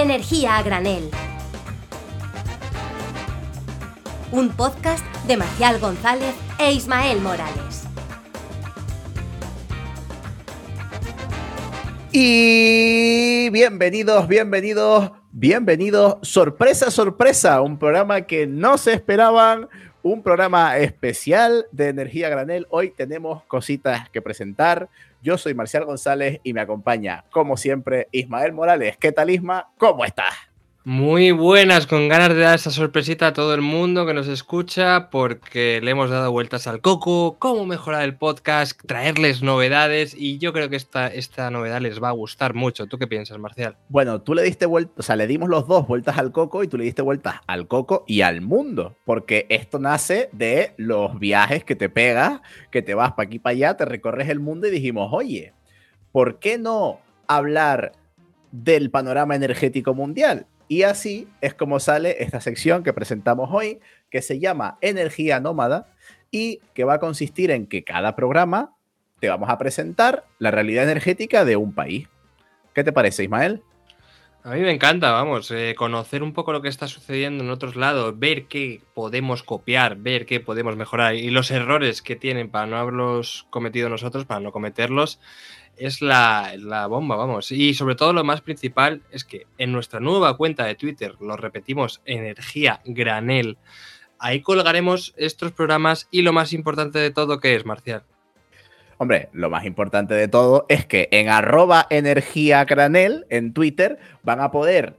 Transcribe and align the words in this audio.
Energía 0.00 0.56
a 0.56 0.62
granel. 0.62 1.10
Un 4.32 4.48
podcast 4.48 5.04
de 5.26 5.36
Marcial 5.36 5.78
González 5.78 6.34
e 6.58 6.72
Ismael 6.72 7.20
Morales. 7.20 7.84
Y 12.12 13.50
bienvenidos, 13.50 14.26
bienvenidos, 14.26 15.12
bienvenidos. 15.32 16.16
Sorpresa, 16.22 16.90
sorpresa, 16.90 17.60
un 17.60 17.78
programa 17.78 18.22
que 18.22 18.46
no 18.46 18.78
se 18.78 18.94
esperaban, 18.94 19.68
un 20.02 20.22
programa 20.22 20.78
especial 20.78 21.66
de 21.72 21.88
Energía 21.88 22.28
Granel. 22.28 22.66
Hoy 22.70 22.90
tenemos 22.90 23.44
cositas 23.44 24.08
que 24.10 24.22
presentar. 24.22 24.88
Yo 25.22 25.36
soy 25.36 25.54
Marcial 25.54 25.84
González 25.84 26.40
y 26.42 26.52
me 26.54 26.60
acompaña, 26.60 27.24
como 27.30 27.56
siempre, 27.56 28.08
Ismael 28.12 28.52
Morales. 28.52 28.96
¿Qué 28.96 29.12
tal, 29.12 29.30
Isma? 29.30 29.68
¿Cómo 29.76 30.04
estás? 30.04 30.49
Muy 30.82 31.30
buenas, 31.30 31.86
con 31.86 32.08
ganas 32.08 32.30
de 32.30 32.40
dar 32.40 32.54
esa 32.54 32.70
sorpresita 32.70 33.26
a 33.26 33.32
todo 33.34 33.52
el 33.52 33.60
mundo 33.60 34.06
que 34.06 34.14
nos 34.14 34.28
escucha, 34.28 35.10
porque 35.10 35.78
le 35.82 35.90
hemos 35.90 36.08
dado 36.08 36.32
vueltas 36.32 36.66
al 36.66 36.80
coco, 36.80 37.36
cómo 37.38 37.66
mejorar 37.66 38.02
el 38.02 38.16
podcast, 38.16 38.80
traerles 38.86 39.42
novedades, 39.42 40.14
y 40.16 40.38
yo 40.38 40.54
creo 40.54 40.70
que 40.70 40.76
esta, 40.76 41.08
esta 41.08 41.50
novedad 41.50 41.82
les 41.82 42.02
va 42.02 42.08
a 42.08 42.12
gustar 42.12 42.54
mucho. 42.54 42.86
¿Tú 42.86 42.96
qué 42.96 43.06
piensas, 43.06 43.38
Marcial? 43.38 43.76
Bueno, 43.90 44.22
tú 44.22 44.32
le 44.32 44.42
diste 44.42 44.64
vueltas, 44.64 44.94
o 44.96 45.02
sea, 45.02 45.16
le 45.16 45.26
dimos 45.26 45.50
los 45.50 45.68
dos 45.68 45.86
vueltas 45.86 46.16
al 46.16 46.32
coco 46.32 46.64
y 46.64 46.68
tú 46.68 46.78
le 46.78 46.84
diste 46.84 47.02
vueltas 47.02 47.34
al 47.46 47.68
coco 47.68 48.04
y 48.06 48.22
al 48.22 48.40
mundo, 48.40 48.96
porque 49.04 49.44
esto 49.50 49.78
nace 49.78 50.30
de 50.32 50.72
los 50.78 51.18
viajes 51.18 51.62
que 51.62 51.76
te 51.76 51.90
pegas, 51.90 52.40
que 52.70 52.80
te 52.80 52.94
vas 52.94 53.12
para 53.12 53.26
aquí 53.26 53.38
para 53.38 53.52
allá, 53.52 53.76
te 53.76 53.84
recorres 53.84 54.30
el 54.30 54.40
mundo 54.40 54.66
y 54.66 54.70
dijimos, 54.70 55.10
oye, 55.12 55.52
¿por 56.10 56.38
qué 56.38 56.56
no 56.56 57.00
hablar 57.26 57.92
del 58.50 58.90
panorama 58.90 59.36
energético 59.36 59.92
mundial? 59.92 60.46
Y 60.70 60.84
así 60.84 61.26
es 61.40 61.52
como 61.52 61.80
sale 61.80 62.22
esta 62.22 62.40
sección 62.40 62.84
que 62.84 62.92
presentamos 62.92 63.50
hoy, 63.52 63.80
que 64.08 64.22
se 64.22 64.38
llama 64.38 64.78
Energía 64.80 65.40
Nómada 65.40 65.92
y 66.30 66.60
que 66.74 66.84
va 66.84 66.94
a 66.94 67.00
consistir 67.00 67.50
en 67.50 67.66
que 67.66 67.82
cada 67.82 68.14
programa 68.14 68.76
te 69.18 69.28
vamos 69.28 69.50
a 69.50 69.58
presentar 69.58 70.26
la 70.38 70.52
realidad 70.52 70.84
energética 70.84 71.44
de 71.44 71.56
un 71.56 71.74
país. 71.74 72.06
¿Qué 72.72 72.84
te 72.84 72.92
parece, 72.92 73.24
Ismael? 73.24 73.64
A 74.44 74.50
mí 74.50 74.60
me 74.60 74.70
encanta, 74.70 75.10
vamos, 75.10 75.50
eh, 75.50 75.74
conocer 75.76 76.22
un 76.22 76.32
poco 76.32 76.52
lo 76.52 76.62
que 76.62 76.68
está 76.68 76.86
sucediendo 76.86 77.42
en 77.42 77.50
otros 77.50 77.74
lados, 77.74 78.16
ver 78.16 78.46
qué 78.46 78.80
podemos 78.94 79.42
copiar, 79.42 79.96
ver 79.96 80.24
qué 80.24 80.38
podemos 80.38 80.76
mejorar 80.76 81.16
y 81.16 81.30
los 81.30 81.50
errores 81.50 82.00
que 82.00 82.14
tienen 82.14 82.48
para 82.48 82.66
no 82.66 82.76
haberlos 82.76 83.44
cometido 83.50 83.88
nosotros, 83.88 84.24
para 84.24 84.38
no 84.38 84.52
cometerlos 84.52 85.18
es 85.76 86.02
la, 86.02 86.86
bomba, 86.88 87.16
vamos. 87.16 87.50
Y 87.52 87.74
sobre 87.74 87.94
todo 87.94 88.12
lo 88.12 88.24
más 88.24 88.40
principal 88.40 89.02
es 89.10 89.24
que 89.24 89.46
en 89.58 89.72
nuestra 89.72 90.00
nueva 90.00 90.36
cuenta 90.36 90.64
de 90.64 90.74
Twitter, 90.74 91.14
lo 91.20 91.36
repetimos, 91.36 92.02
Energía 92.04 92.80
Granel, 92.84 93.58
ahí 94.18 94.42
colgaremos 94.42 95.14
estos 95.16 95.52
programas 95.52 96.08
y 96.10 96.22
lo 96.22 96.32
más 96.32 96.52
importante 96.52 96.98
de 96.98 97.10
todo, 97.10 97.40
que 97.40 97.54
es, 97.54 97.64
Marcial? 97.64 98.04
Hombre, 98.98 99.30
lo 99.32 99.48
más 99.48 99.64
importante 99.64 100.12
de 100.12 100.28
todo 100.28 100.66
es 100.68 100.84
que 100.84 101.08
en 101.10 101.30
arroba 101.30 101.86
energía 101.88 102.66
granel 102.66 103.24
en 103.30 103.54
Twitter 103.54 103.98
van 104.22 104.40
a 104.40 104.50
poder 104.50 104.98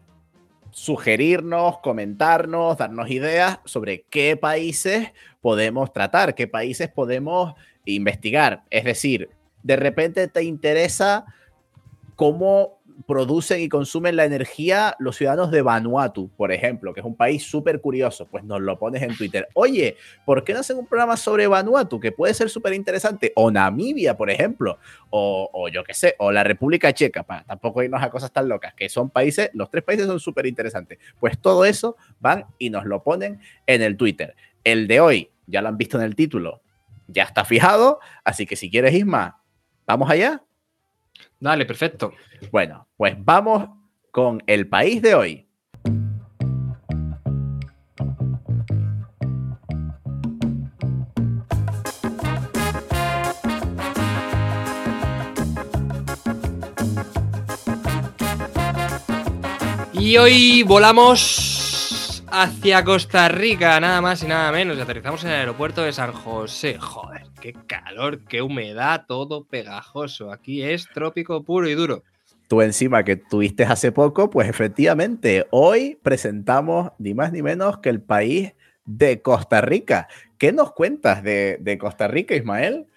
sugerirnos, 0.72 1.78
comentarnos, 1.80 2.80
darnos 2.80 3.12
ideas 3.12 3.60
sobre 3.66 4.06
qué 4.10 4.38
países 4.38 5.12
podemos 5.40 5.94
tratar, 5.94 6.34
qué 6.34 6.48
países 6.48 6.90
podemos 6.90 7.54
investigar. 7.86 8.64
Es 8.72 8.86
decir, 8.86 9.30
de 9.64 9.76
repente 9.76 10.28
te 10.28 10.44
interesa 10.44 11.26
cómo 12.16 12.82
producen 13.02 13.62
y 13.62 13.70
consumen 13.70 14.16
la 14.16 14.26
energía 14.26 14.96
los 15.00 15.18
ciudadanos 15.18 15.52
de 15.52 15.62
Vanuatu, 15.62 16.30
por 16.38 16.52
ejemplo, 16.52 16.94
que 16.94 17.00
es 17.00 17.06
un 17.06 17.16
país 17.16 17.44
súper 17.44 17.82
curioso, 17.82 18.28
pues 18.28 18.44
nos 18.44 18.62
lo 18.62 18.78
pones 18.78 19.02
en 19.02 19.16
Twitter. 19.16 19.48
Oye, 19.54 19.98
¿por 20.26 20.44
qué 20.44 20.54
no 20.54 20.60
hacen 20.60 20.78
un 20.78 20.88
programa 20.88 21.18
sobre 21.18 21.48
Vanuatu 21.48 22.00
que 22.00 22.12
puede 22.12 22.34
ser 22.34 22.50
súper 22.50 22.74
interesante? 22.74 23.32
O 23.36 23.52
Namibia, 23.52 24.16
por 24.16 24.30
ejemplo, 24.30 24.78
o, 25.10 25.68
yo 25.70 25.84
qué 25.84 25.94
sé, 25.94 26.16
o 26.20 26.32
la 26.32 26.44
República 26.44 26.94
Checa, 26.94 27.24
para 27.24 27.44
tampoco 27.44 27.84
irnos 27.84 28.02
a 28.02 28.10
cosas 28.10 28.32
tan 28.32 28.48
locas, 28.48 28.74
que 28.74 28.90
son 28.90 29.10
países, 29.10 29.50
los 29.54 29.70
tres 29.70 29.84
países 29.84 30.08
son 30.08 30.20
súper 30.20 30.46
interesantes. 30.46 31.00
Pues 31.20 31.40
todo 31.40 31.66
eso 31.66 31.98
van 32.20 32.46
y 32.58 32.70
nos 32.70 32.86
lo 32.86 33.04
ponen 33.04 33.40
en 33.66 33.82
el 33.82 33.98
Twitter. 33.98 34.36
El 34.64 34.88
de 34.88 35.00
hoy, 35.00 35.32
ya 35.48 35.62
lo 35.62 35.70
han 35.70 35.78
visto 35.78 35.98
en 35.98 36.04
el 36.04 36.16
título, 36.16 36.62
ya 37.08 37.24
está 37.24 37.44
fijado, 37.46 38.00
así 38.24 38.46
que 38.46 38.56
si 38.56 38.70
quieres, 38.70 38.94
Isma, 38.94 39.41
¿Vamos 39.92 40.10
allá? 40.10 40.42
Dale, 41.38 41.66
perfecto. 41.66 42.14
Bueno, 42.50 42.88
pues 42.96 43.14
vamos 43.18 43.68
con 44.10 44.42
el 44.48 44.70
país 44.70 45.02
de 45.02 45.16
hoy. 45.16 45.48
Y 59.92 60.16
hoy 60.16 60.64
volamos 60.64 62.24
hacia 62.32 62.86
Costa 62.86 63.28
Rica, 63.28 63.78
nada 63.82 64.00
más 64.00 64.24
y 64.24 64.28
nada 64.28 64.54
menos. 64.54 64.78
Y 64.78 64.80
aterrizamos 64.80 65.22
en 65.26 65.32
el 65.32 65.36
aeropuerto 65.40 65.82
de 65.82 65.92
San 65.92 66.14
José. 66.14 66.78
Joder 66.80 67.31
qué 67.42 67.54
calor, 67.68 68.24
qué 68.26 68.42
humedad, 68.42 69.06
todo 69.08 69.44
pegajoso. 69.44 70.32
Aquí 70.32 70.64
es 70.64 70.88
trópico 70.94 71.44
puro 71.44 71.68
y 71.68 71.74
duro. 71.74 72.04
Tú 72.48 72.62
encima 72.62 73.04
que 73.04 73.18
tuviste 73.18 73.64
hace 73.64 73.92
poco, 73.92 74.30
pues 74.30 74.48
efectivamente, 74.48 75.48
hoy 75.52 75.98
presentamos 76.02 76.92
ni 77.00 77.14
más 77.14 77.32
ni 77.34 77.42
menos 77.42 77.80
que 77.80 77.90
el 77.90 78.02
país 78.02 78.54
de 78.86 79.22
Costa 79.22 79.62
Rica. 79.62 80.08
¿Qué 80.38 80.52
nos 80.54 80.74
cuentas 80.74 81.24
de, 81.24 81.58
de 81.60 81.78
Costa 81.78 82.08
Rica, 82.08 82.36
Ismael? 82.36 82.88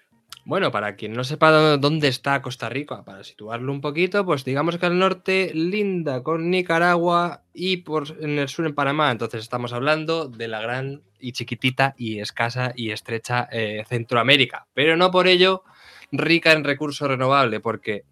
Bueno, 0.47 0.71
para 0.71 0.95
quien 0.95 1.13
no 1.13 1.23
sepa 1.23 1.77
dónde 1.77 2.07
está 2.07 2.43
Costa 2.43 2.69
Rica, 2.69 3.03
para 3.03 3.23
situarlo 3.23 3.71
un 3.71 3.81
poquito, 3.81 4.23
pues 4.25 4.45
digamos 4.45 4.77
que 4.77 4.85
al 4.85 4.99
norte 4.99 5.51
linda 5.55 6.21
con 6.21 6.51
Nicaragua 6.51 7.41
y 7.51 7.77
por, 7.77 8.15
en 8.21 8.37
el 8.37 8.47
sur 8.47 8.67
en 8.67 8.75
Panamá. 8.75 9.09
Entonces 9.11 9.41
estamos 9.41 9.73
hablando 9.73 10.27
de 10.27 10.47
la 10.47 10.61
gran 10.61 11.01
y 11.25 11.31
chiquitita 11.31 11.95
y 11.97 12.19
escasa 12.19 12.71
y 12.75 12.91
estrecha 12.91 13.49
eh, 13.51 13.83
Centroamérica. 13.87 14.67
Pero 14.73 14.95
no 14.95 15.09
por 15.09 15.27
ello 15.27 15.63
rica 16.11 16.51
en 16.51 16.63
recursos 16.63 17.07
renovables, 17.07 17.61
porque 17.61 18.03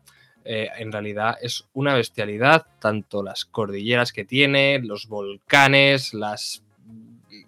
eh, 0.46 0.70
en 0.78 0.92
realidad 0.92 1.38
es 1.42 1.68
una 1.74 1.94
bestialidad, 1.94 2.66
tanto 2.80 3.24
las 3.24 3.46
cordilleras 3.46 4.12
que 4.12 4.26
tiene, 4.26 4.80
los 4.80 5.08
volcanes, 5.08 6.14
las, 6.14 6.64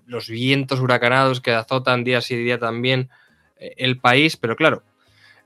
los 0.06 0.30
vientos 0.30 0.80
huracanados 0.80 1.42
que 1.42 1.52
azotan 1.52 2.04
día 2.04 2.22
sí 2.22 2.36
día 2.36 2.60
también 2.60 3.10
eh, 3.58 3.74
el 3.78 3.98
país, 3.98 4.38
pero 4.38 4.56
claro, 4.56 4.84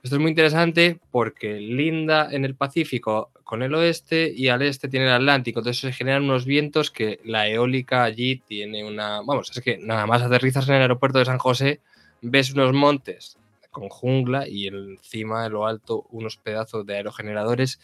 esto 0.02 0.16
es 0.16 0.20
muy 0.20 0.30
interesante 0.30 0.98
porque 1.10 1.60
linda 1.60 2.28
en 2.30 2.44
el 2.44 2.54
Pacífico 2.54 3.30
con 3.44 3.62
el 3.62 3.74
oeste 3.74 4.32
y 4.34 4.48
al 4.48 4.62
este 4.62 4.88
tiene 4.88 5.06
el 5.06 5.12
Atlántico. 5.12 5.60
Entonces 5.60 5.80
se 5.80 5.92
generan 5.92 6.24
unos 6.24 6.46
vientos 6.46 6.90
que 6.90 7.20
la 7.24 7.48
eólica 7.48 8.04
allí 8.04 8.36
tiene 8.46 8.84
una... 8.84 9.20
Vamos, 9.22 9.50
es 9.50 9.60
que 9.62 9.76
nada 9.78 10.06
más 10.06 10.22
aterrizas 10.22 10.68
en 10.68 10.76
el 10.76 10.82
aeropuerto 10.82 11.18
de 11.18 11.24
San 11.24 11.38
José, 11.38 11.80
ves 12.22 12.52
unos 12.52 12.72
montes 12.72 13.36
con 13.70 13.88
jungla 13.88 14.48
y 14.48 14.68
encima 14.68 15.42
de 15.42 15.50
lo 15.50 15.66
alto 15.66 16.06
unos 16.10 16.36
pedazos 16.36 16.86
de 16.86 16.96
aerogeneradores 16.96 17.80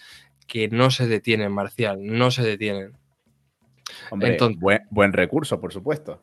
que 0.46 0.68
no 0.68 0.90
se 0.90 1.06
detienen, 1.06 1.52
Marcial, 1.52 1.98
no 2.00 2.30
se 2.30 2.42
detienen. 2.42 2.92
Hombre, 4.10 4.38
buen 4.90 5.12
recurso, 5.12 5.60
por 5.60 5.72
supuesto. 5.72 6.22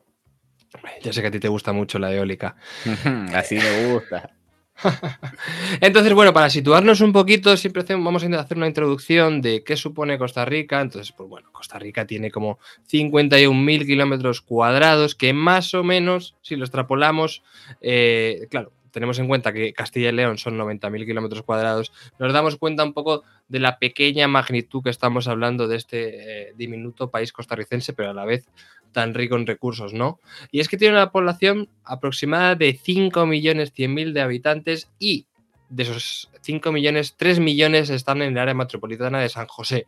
Ya 1.02 1.12
sé 1.12 1.22
que 1.22 1.28
a 1.28 1.30
ti 1.30 1.38
te 1.38 1.48
gusta 1.48 1.72
mucho 1.72 1.98
la 1.98 2.12
eólica. 2.12 2.56
Así 3.34 3.56
me 3.56 3.92
gusta. 3.92 4.34
Entonces, 5.80 6.12
bueno, 6.12 6.32
para 6.32 6.50
situarnos 6.50 7.00
un 7.00 7.12
poquito, 7.12 7.56
siempre 7.56 7.84
vamos 7.88 8.24
a 8.24 8.40
hacer 8.40 8.56
una 8.56 8.66
introducción 8.66 9.40
de 9.40 9.62
qué 9.62 9.76
supone 9.76 10.18
Costa 10.18 10.44
Rica. 10.44 10.80
Entonces, 10.80 11.12
pues 11.12 11.28
bueno, 11.28 11.50
Costa 11.52 11.78
Rica 11.78 12.06
tiene 12.06 12.30
como 12.30 12.58
51.000 12.90 13.86
kilómetros 13.86 14.40
cuadrados, 14.40 15.14
que 15.14 15.32
más 15.32 15.74
o 15.74 15.84
menos, 15.84 16.36
si 16.42 16.56
lo 16.56 16.64
extrapolamos, 16.64 17.42
eh, 17.80 18.46
claro, 18.50 18.72
tenemos 18.90 19.18
en 19.18 19.26
cuenta 19.26 19.52
que 19.52 19.72
Castilla 19.72 20.10
y 20.10 20.12
León 20.12 20.38
son 20.38 20.56
90.000 20.56 21.04
kilómetros 21.04 21.42
cuadrados, 21.42 21.92
nos 22.18 22.32
damos 22.32 22.56
cuenta 22.56 22.84
un 22.84 22.92
poco 22.92 23.24
de 23.48 23.58
la 23.58 23.78
pequeña 23.78 24.28
magnitud 24.28 24.82
que 24.82 24.90
estamos 24.90 25.26
hablando 25.26 25.66
de 25.66 25.76
este 25.76 26.48
eh, 26.48 26.52
diminuto 26.56 27.10
país 27.10 27.32
costarricense, 27.32 27.92
pero 27.92 28.10
a 28.10 28.14
la 28.14 28.24
vez 28.24 28.48
tan 28.94 29.12
rico 29.12 29.36
en 29.36 29.46
recursos, 29.46 29.92
¿no? 29.92 30.20
Y 30.50 30.60
es 30.60 30.68
que 30.68 30.78
tiene 30.78 30.94
una 30.94 31.12
población 31.12 31.68
aproximada 31.84 32.54
de 32.54 32.80
5 32.82 33.26
millones 33.26 33.74
de 33.74 34.20
habitantes 34.22 34.88
y 34.98 35.26
de 35.68 35.82
esos 35.82 36.30
5 36.40 36.72
millones, 36.72 37.14
3 37.18 37.40
millones 37.40 37.90
están 37.90 38.22
en 38.22 38.32
el 38.32 38.38
área 38.38 38.54
metropolitana 38.54 39.20
de 39.20 39.28
San 39.28 39.46
José, 39.46 39.86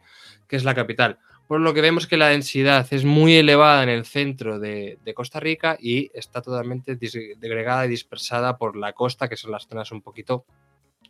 que 0.49 0.57
es 0.57 0.65
la 0.65 0.75
capital. 0.75 1.19
Por 1.47 1.61
lo 1.61 1.73
que 1.73 1.81
vemos 1.81 2.09
que 2.09 2.17
la 2.17 2.29
densidad 2.29 2.87
es 2.91 3.05
muy 3.05 3.37
elevada 3.37 3.85
en 3.85 3.89
el 3.89 4.05
centro 4.05 4.59
de, 4.59 4.99
Costa 5.15 5.39
Rica 5.39 5.79
y 5.81 6.11
está 6.13 6.43
totalmente 6.43 6.97
degregada 6.97 7.87
y 7.87 7.89
dispersada 7.89 8.59
por 8.59 8.77
la 8.77 8.93
costa, 8.93 9.29
que 9.29 9.37
son 9.37 9.53
las 9.53 9.69
zonas 9.69 9.93
un 9.93 10.03
poquito 10.03 10.45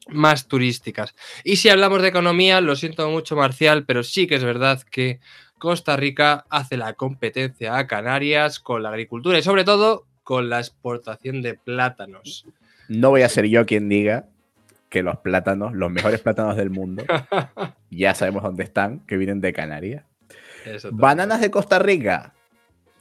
más 0.09 0.47
turísticas. 0.47 1.15
Y 1.43 1.57
si 1.57 1.71
hablamos 1.71 2.03
de 2.03 2.09
economía, 2.09 2.61
lo 2.61 2.77
siento 2.77 3.09
mucho, 3.09 3.35
Marcial, 3.35 3.87
pero 3.87 4.03
sí 4.03 4.27
que 4.27 4.37
es 4.37 4.45
verdad 4.45 4.83
que 4.83 5.21
Costa 5.59 5.97
Rica 5.97 6.45
hace 6.51 6.77
la 6.77 6.93
competencia 6.95 7.79
a 7.79 7.87
Canarias 7.87 8.61
con 8.61 8.83
la 8.83 8.91
agricultura 8.91 9.39
y 9.39 9.43
sobre 9.43 9.65
todo 9.65 10.05
con 10.23 10.51
la 10.51 10.59
exportación 10.59 11.41
de 11.41 11.55
plátanos. 11.55 12.47
No 12.89 13.11
voy 13.11 13.23
a 13.23 13.29
ser 13.29 13.47
yo 13.47 13.65
quien 13.65 13.89
diga 13.89 14.27
que 14.89 15.03
los 15.03 15.17
plátanos, 15.19 15.73
los 15.73 15.91
mejores 15.91 16.21
plátanos 16.21 16.57
del 16.57 16.71
mundo, 16.71 17.05
ya 17.91 18.15
sabemos 18.15 18.43
dónde 18.43 18.65
están, 18.65 19.01
que 19.01 19.17
vienen 19.17 19.41
de 19.41 19.53
Canarias. 19.53 20.05
Bananas 20.91 21.41
de 21.41 21.51
Costa 21.51 21.79
Rica. 21.79 22.35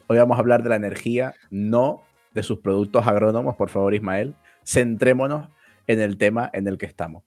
Hoy 0.08 0.18
vamos 0.18 0.38
a 0.38 0.40
hablar 0.40 0.64
de 0.64 0.70
la 0.70 0.76
energía, 0.76 1.34
no 1.50 2.04
de 2.34 2.44
sus 2.44 2.60
productos 2.60 3.08
agrónomos, 3.08 3.56
por 3.56 3.70
favor, 3.70 3.94
Ismael. 3.94 4.36
Centrémonos 4.64 5.50
en 5.88 6.00
el 6.00 6.18
tema 6.18 6.50
en 6.54 6.68
el 6.68 6.78
que 6.78 6.86
estamos. 6.86 7.24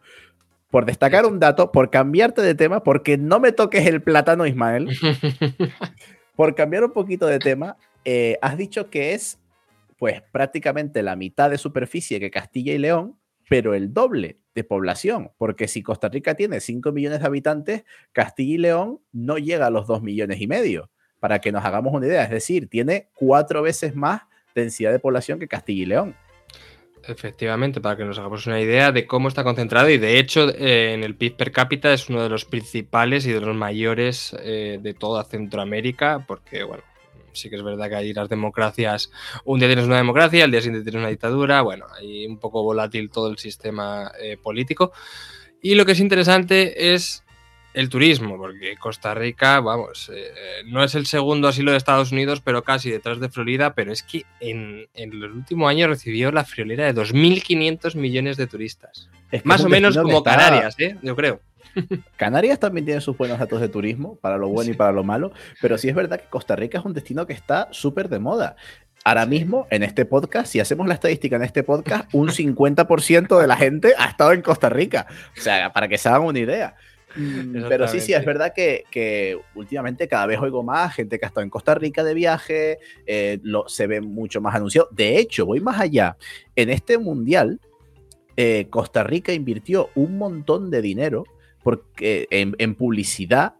Por 0.70 0.85
destacar 0.85 1.25
un 1.25 1.41
dato, 1.41 1.73
por 1.73 1.91
cambiarte 1.91 2.43
de 2.43 2.55
tema, 2.55 2.82
porque 2.82 3.17
no 3.17 3.41
me 3.41 3.53
toques 3.53 3.87
el 3.87 4.03
plátano, 4.03 4.47
Ismael. 4.47 4.88
por 6.37 6.55
cambiar 6.55 6.85
un 6.85 6.93
poquito 6.93 7.26
de 7.26 7.38
tema, 7.38 7.76
eh, 8.05 8.38
has 8.43 8.56
dicho 8.56 8.91
que 8.91 9.15
es 9.15 9.38
pues 9.99 10.23
prácticamente 10.31 11.03
la 11.03 11.17
mitad 11.17 11.50
de 11.50 11.59
superficie 11.59 12.20
que 12.20 12.31
Castilla 12.31 12.73
y 12.73 12.79
León, 12.79 13.19
pero 13.49 13.75
el 13.75 13.93
doble 13.93 14.38
de 14.55 14.65
población, 14.65 15.31
porque 15.38 15.69
si 15.69 15.82
Costa 15.82 16.09
Rica 16.09 16.35
tiene 16.35 16.61
5 16.61 16.93
millones 16.93 17.21
de 17.21 17.26
habitantes, 17.26 17.85
Castilla 18.12 18.55
y 18.55 18.59
León 18.59 19.00
no 19.12 19.38
llega 19.38 19.67
a 19.67 19.71
los 19.71 19.87
2 19.87 20.03
millones 20.03 20.41
y 20.41 20.47
medio, 20.47 20.91
para 21.19 21.41
que 21.41 21.50
nos 21.50 21.64
hagamos 21.64 21.93
una 21.93 22.06
idea, 22.06 22.23
es 22.23 22.31
decir, 22.31 22.69
tiene 22.69 23.09
cuatro 23.14 23.62
veces 23.62 23.94
más 23.94 24.23
densidad 24.55 24.93
de 24.93 24.99
población 24.99 25.38
que 25.38 25.49
Castilla 25.49 25.82
y 25.82 25.87
León. 25.87 26.14
Efectivamente, 27.05 27.81
para 27.81 27.97
que 27.97 28.05
nos 28.05 28.19
hagamos 28.19 28.47
una 28.47 28.61
idea 28.61 28.93
de 28.93 29.06
cómo 29.06 29.29
está 29.29 29.45
concentrado 29.45 29.89
y 29.89 29.99
de 29.99 30.19
hecho 30.19 30.49
eh, 30.50 30.93
en 30.95 31.05
el 31.05 31.15
PIB 31.15 31.37
per 31.37 31.53
cápita 31.53 31.93
es 31.93 32.09
uno 32.09 32.23
de 32.23 32.29
los 32.29 32.45
principales 32.45 33.27
y 33.27 33.33
de 33.33 33.41
los 33.41 33.56
mayores 33.56 34.37
eh, 34.41 34.79
de 34.81 34.95
toda 34.95 35.25
Centroamérica, 35.25 36.25
porque 36.27 36.65
bueno, 36.65 36.83
sí 37.33 37.49
que 37.49 37.56
es 37.56 37.62
verdad 37.62 37.89
que 37.89 37.97
hay 37.97 38.12
las 38.12 38.29
democracias, 38.29 39.11
un 39.45 39.59
día 39.59 39.69
tienes 39.69 39.87
una 39.87 39.97
democracia, 39.97 40.45
el 40.45 40.50
día 40.50 40.61
siguiente 40.61 40.85
tienes 40.85 41.00
una 41.00 41.11
dictadura, 41.11 41.62
bueno, 41.62 41.87
hay 41.97 42.27
un 42.27 42.39
poco 42.39 42.62
volátil 42.62 43.11
todo 43.11 43.31
el 43.31 43.39
sistema 43.39 44.12
eh, 44.21 44.37
político. 44.37 44.93
Y 45.61 45.75
lo 45.75 45.85
que 45.85 45.93
es 45.93 46.00
interesante 46.00 46.95
es 46.95 47.25
el 47.78 47.88
turismo, 47.88 48.36
porque 48.36 48.76
Costa 48.76 49.14
Rica, 49.14 49.60
vamos, 49.60 50.10
eh, 50.12 50.32
no 50.66 50.82
es 50.82 50.96
el 50.96 51.06
segundo 51.06 51.46
asilo 51.46 51.70
de 51.70 51.76
Estados 51.76 52.10
Unidos, 52.10 52.40
pero 52.40 52.64
casi 52.64 52.90
detrás 52.90 53.20
de 53.20 53.28
Florida, 53.28 53.75
pero 53.75 53.92
es 53.92 54.02
que 54.02 54.25
en, 54.40 54.88
en 54.94 55.20
los 55.20 55.30
últimos 55.30 55.70
años 55.70 55.88
recibió 55.88 56.32
la 56.32 56.44
friolera 56.44 56.86
de 56.86 57.00
2.500 57.00 57.94
millones 57.94 58.36
de 58.36 58.48
turistas. 58.48 59.08
Más 59.44 59.64
o 59.64 59.69
menos 59.69 59.96
como 59.96 60.25
Canarias, 60.25 60.75
¿eh? 60.80 60.96
yo 61.02 61.14
creo. 61.14 61.40
Canarias 62.16 62.58
también 62.58 62.84
tiene 62.84 63.00
sus 63.00 63.16
buenos 63.16 63.38
datos 63.38 63.60
de 63.60 63.69
turismo, 63.69 64.16
para 64.16 64.38
lo 64.38 64.48
bueno 64.48 64.72
y 64.72 64.75
para 64.75 64.90
lo 64.90 65.04
malo, 65.04 65.30
pero 65.62 65.78
sí 65.78 65.88
es 65.88 65.94
verdad 65.94 66.20
que 66.20 66.26
Costa 66.26 66.56
Rica 66.56 66.78
es 66.78 66.84
un 66.84 66.94
destino 66.94 67.28
que 67.28 67.32
está 67.32 67.69
súper 67.70 68.08
de 68.08 68.19
moda. 68.19 68.56
Ahora 69.04 69.25
mismo, 69.25 69.69
en 69.70 69.84
este 69.84 70.04
podcast, 70.04 70.50
si 70.50 70.58
hacemos 70.58 70.88
la 70.88 70.94
estadística 70.94 71.36
en 71.36 71.44
este 71.44 71.62
podcast, 71.62 72.12
un 72.12 72.30
50% 72.30 73.40
de 73.40 73.46
la 73.46 73.56
gente 73.56 73.94
ha 73.96 74.06
estado 74.06 74.32
en 74.32 74.42
Costa 74.42 74.69
Rica. 74.69 75.06
O 75.38 75.40
sea, 75.40 75.72
para 75.72 75.86
que 75.86 75.96
se 75.96 76.08
hagan 76.08 76.22
una 76.22 76.40
idea. 76.40 76.75
Mm, 77.16 77.64
pero 77.69 77.88
sí, 77.88 78.00
sí, 78.00 78.12
es 78.12 78.25
verdad 78.25 78.52
que, 78.55 79.38
últimamente 79.55 80.08
cada 80.08 80.26
vez 80.26 80.38
oigo 80.40 80.62
más 80.62 80.94
gente 80.94 81.19
que 81.19 81.26
ha 81.26 81.28
estado 81.28 81.44
en 81.44 81.50
Costa 81.50 81.75
Rica 81.75 82.05
de 82.05 82.14
viaje, 82.14 82.78
eh, 83.06 83.38
lo, 83.43 83.69
se 83.69 83.87
ve 83.87 84.00
mucho 84.00 84.40
más 84.40 84.55
anunciado. 84.55 84.88
De 84.90 85.19
hecho, 85.19 85.46
voy 85.46 85.60
más 85.60 85.81
allá. 85.81 86.16
En 86.56 86.70
este 86.70 86.99
mundial, 86.99 87.60
eh, 88.37 88.66
Costa 88.70 89.02
Rica 89.02 89.32
invirtió 89.32 89.90
un 89.94 90.19
montón 90.19 90.70
de 90.70 90.82
dinero 90.82 91.25
porque, 91.62 92.26
en, 92.31 92.75
publicidad 92.75 93.54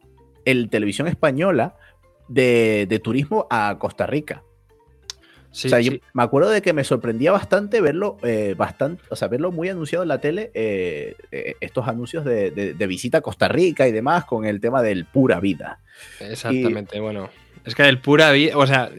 en 0.45 0.69
televisión 0.71 1.09
española 1.09 1.77
de 2.29 3.01
turismo 3.03 3.47
a 3.51 3.77
Costa 3.79 4.07
Rica 4.07 4.45
o 5.51 5.55
sea, 5.55 5.81
yo 5.81 5.93
me 6.13 6.23
acuerdo 6.23 6.51
de 6.51 6.63
que 6.63 6.73
me 6.73 6.85
sorprendía 6.85 7.33
bastante 7.33 7.81
verlo, 7.81 8.19
eh, 8.23 8.55
bastante, 8.57 9.03
o 9.11 9.17
sea, 9.17 9.29
verlo 9.29 9.51
muy 9.51 9.69
anunciado 9.69 10.03
en 10.03 10.09
la 10.09 10.21
tele, 10.21 10.51
eh, 10.55 11.17
eh, 11.33 11.55
estos 11.61 11.89
anuncios 11.89 12.25
de, 12.25 12.75
visita 12.89 13.19
a 13.19 13.21
Costa 13.21 13.49
Rica 13.49 13.89
y 13.89 13.93
demás, 13.93 14.25
con 14.25 14.45
el 14.45 14.61
tema 14.61 14.83
del 14.83 15.05
pura 15.05 15.41
vida. 15.41 15.81
Exactamente, 16.21 17.01
bueno. 17.01 17.29
Es 17.65 17.75
que 17.75 17.89
el 17.89 18.01
pura 18.01 18.33
vida, 18.33 18.57
o 18.57 18.67
sea, 18.67 18.91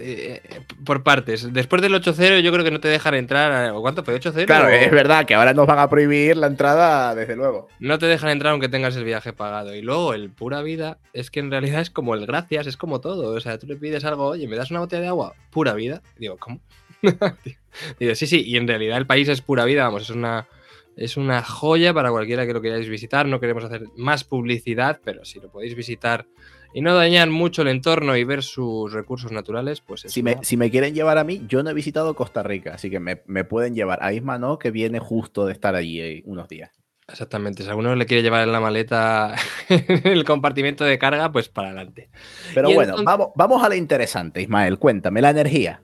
por 0.86 1.04
partes. 1.04 1.52
Después 1.54 1.82
del 1.82 1.94
8-0 1.94 2.42
yo 2.42 2.52
creo 2.52 2.64
que 2.64 2.72
no 2.72 2.80
te 2.80 2.88
dejan 2.88 3.16
entrar. 3.16 3.72
¿O 3.72 3.82
cuánto 3.82 4.04
fue? 4.04 4.20
¿8-0? 4.20 4.46
Claro, 4.46 4.70
es 4.70 4.92
verdad 4.92 5.26
que 5.26 5.36
ahora 5.36 5.54
nos 5.54 5.68
van 5.68 5.80
a 5.80 5.90
prohibir 5.90 6.38
la 6.38 6.48
entrada, 6.48 7.16
desde 7.16 7.36
luego. 7.36 7.68
No 7.80 8.00
te 8.00 8.06
dejan 8.06 8.30
entrar 8.30 8.52
aunque 8.52 8.70
tengas 8.70 8.96
el 8.96 9.04
viaje 9.04 9.34
pagado. 9.34 9.76
Y 9.76 9.82
luego 9.82 10.14
el 10.14 10.30
pura 10.30 10.62
vida 10.62 11.00
es 11.14 11.32
que 11.32 11.40
en 11.40 11.52
realidad 11.52 11.82
es 11.82 11.90
como 11.90 12.16
el 12.16 12.26
gracias, 12.26 12.68
es 12.68 12.78
como 12.78 13.02
todo. 13.02 13.34
O 13.36 13.40
sea, 13.40 13.58
tú 13.58 13.68
le 13.68 13.76
pides 13.76 14.06
algo, 14.06 14.26
oye, 14.26 14.48
¿me 14.48 14.56
das 14.56 14.72
una 14.72 14.80
botella 14.80 15.02
de 15.02 15.08
agua? 15.08 15.34
Pura 15.50 15.74
vida. 15.74 16.02
Digo, 16.18 16.38
¿cómo? 16.38 16.62
Digo, 18.00 18.16
sí, 18.16 18.28
sí, 18.28 18.44
y 18.46 18.58
en 18.58 18.68
realidad 18.68 18.98
el 18.98 19.08
país 19.08 19.28
es 19.30 19.42
pura 19.42 19.66
vida, 19.66 19.84
vamos, 19.84 20.04
es 20.04 20.10
una, 20.10 20.48
es 20.96 21.18
una 21.18 21.44
joya 21.44 21.94
para 21.94 22.12
cualquiera 22.12 22.46
que 22.46 22.54
lo 22.54 22.62
queráis 22.62 22.90
visitar. 22.90 23.26
No 23.26 23.40
queremos 23.40 23.64
hacer 23.64 23.84
más 23.96 24.24
publicidad, 24.24 25.00
pero 25.04 25.26
si 25.26 25.40
lo 25.40 25.50
podéis 25.50 25.76
visitar 25.76 26.26
y 26.74 26.82
no 26.82 26.94
dañar 26.94 27.30
mucho 27.30 27.64
el 27.64 27.70
entorno 27.70 28.16
y 28.16 28.24
ver 28.24 28.44
sus 28.44 28.94
recursos 28.94 29.32
naturales, 29.32 29.82
pues 29.82 30.02
si, 30.08 30.24
me, 30.24 30.38
si 30.44 30.58
me 30.58 30.70
quieren 30.70 30.94
llevar 30.94 31.18
a 31.18 31.24
mí, 31.24 31.44
yo 31.48 31.64
no 31.64 31.70
he 31.70 31.74
visitado 31.74 32.16
Costa 32.16 32.44
Rica, 32.44 32.76
así 32.76 32.90
que 32.90 33.00
me, 33.00 33.16
pueden 33.16 33.76
llevar. 33.76 34.00
A 34.02 34.14
Isma 34.14 34.38
no, 34.38 34.60
que 34.60 34.72
viene 34.72 35.00
justo 35.00 35.46
de 35.46 35.54
estar 35.54 35.76
allí 35.76 36.00
eh, 36.02 36.22
unos 36.26 36.48
días. 36.48 36.72
Exactamente, 37.08 37.64
si 37.64 37.70
alguno 37.70 37.96
le 37.96 38.06
quiere 38.06 38.22
llevar 38.22 38.44
en 38.44 38.52
la 38.52 38.60
maleta 38.60 39.34
el 40.04 40.24
compartimento 40.26 40.84
de 40.84 41.00
carga, 41.00 41.32
pues 41.32 41.50
para 41.50 41.70
adelante. 41.70 42.10
Pero 42.54 42.72
bueno, 42.72 42.96
vamos, 43.04 43.30
vamos 43.36 43.64
a 43.64 43.70
lo 43.70 43.76
interesante, 43.76 44.42
Ismael, 44.42 44.78
cuéntame, 44.78 45.22
la 45.22 45.32
energía. 45.32 45.82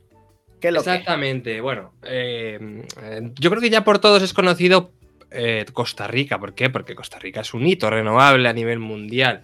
¿Qué 0.61 0.71
lo 0.71 0.79
Exactamente, 0.79 1.61
bueno, 1.61 1.93
eh, 2.03 2.83
yo 3.39 3.49
creo 3.49 3.61
que 3.61 3.71
ya 3.71 3.83
por 3.83 3.97
todos 3.99 4.21
es 4.21 4.33
conocido 4.33 4.91
eh, 5.31 5.65
Costa 5.73 6.07
Rica, 6.07 6.39
¿por 6.39 6.53
qué? 6.53 6.69
Porque 6.69 6.95
Costa 6.95 7.19
Rica 7.19 7.41
es 7.41 7.53
un 7.53 7.65
hito 7.65 7.89
renovable 7.89 8.47
a 8.47 8.53
nivel 8.53 8.79
mundial. 8.79 9.43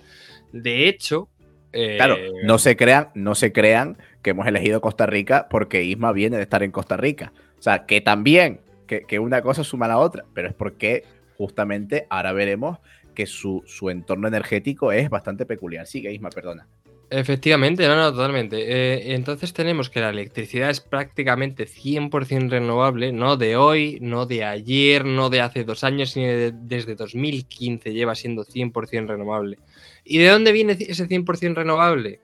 De 0.51 0.87
hecho, 0.87 1.29
Claro, 1.71 2.17
eh, 2.17 2.31
no 2.43 2.59
se 2.59 2.75
crean, 2.75 3.09
no 3.13 3.35
se 3.35 3.53
crean 3.53 3.97
que 4.21 4.31
hemos 4.31 4.45
elegido 4.45 4.81
Costa 4.81 5.05
Rica 5.05 5.47
porque 5.49 5.83
Isma 5.83 6.11
viene 6.11 6.37
de 6.37 6.43
estar 6.43 6.63
en 6.63 6.71
Costa 6.71 6.97
Rica. 6.97 7.31
O 7.57 7.61
sea, 7.61 7.85
que 7.85 8.01
también, 8.01 8.61
que, 8.87 9.19
una 9.19 9.41
cosa 9.41 9.63
suma 9.63 9.85
a 9.85 9.89
la 9.89 9.97
otra, 9.97 10.25
pero 10.33 10.49
es 10.49 10.53
porque 10.53 11.05
justamente 11.37 12.07
ahora 12.09 12.33
veremos 12.33 12.79
que 13.15 13.25
su, 13.25 13.63
entorno 13.89 14.27
energético 14.27 14.91
es 14.91 15.09
bastante 15.09 15.45
peculiar. 15.45 15.87
Sigue, 15.87 16.11
Isma, 16.11 16.29
perdona. 16.29 16.67
Efectivamente, 17.09 17.87
no, 17.87 17.95
no, 17.95 18.11
totalmente. 18.11 18.57
Eh, 18.57 19.13
entonces 19.13 19.53
tenemos 19.53 19.89
que 19.89 19.99
la 19.99 20.09
electricidad 20.09 20.69
es 20.69 20.79
prácticamente 20.79 21.67
100% 21.67 22.49
renovable, 22.49 23.11
no 23.11 23.35
de 23.35 23.57
hoy, 23.57 23.97
no 24.01 24.25
de 24.25 24.45
ayer, 24.45 25.03
no 25.05 25.29
de 25.29 25.41
hace 25.41 25.65
dos 25.65 25.83
años, 25.83 26.11
sino 26.11 26.51
desde 26.53 26.95
2015 26.95 27.93
lleva 27.93 28.15
siendo 28.15 28.45
100% 28.45 29.07
renovable. 29.07 29.57
¿Y 30.03 30.19
de 30.19 30.29
dónde 30.29 30.51
viene 30.51 30.73
ese 30.79 31.07
100% 31.07 31.55
renovable? 31.55 32.19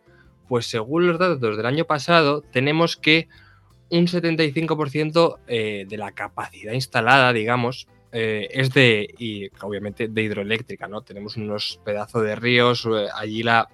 Pues 0.48 0.66
según 0.66 1.08
los 1.08 1.20
datos 1.20 1.58
del 1.58 1.66
año 1.66 1.86
pasado, 1.86 2.42
tenemos 2.42 2.98
que 2.98 3.28
un 3.90 4.08
75% 4.08 5.40
eh, 5.48 5.86
de 5.88 5.98
la 5.98 6.12
capacidad 6.12 6.74
instalada, 6.74 7.34
digamos, 7.34 7.88
eh, 8.12 8.48
es 8.52 8.74
de, 8.74 9.14
y 9.18 9.50
obviamente, 9.62 10.08
de 10.08 10.22
hidroeléctrica, 10.24 10.88
¿no? 10.88 11.02
Tenemos 11.02 11.38
unos 11.38 11.80
pedazos 11.84 12.24
de 12.24 12.36
ríos, 12.36 12.86
eh, 12.86 13.08
allí 13.14 13.44
la, 13.44 13.70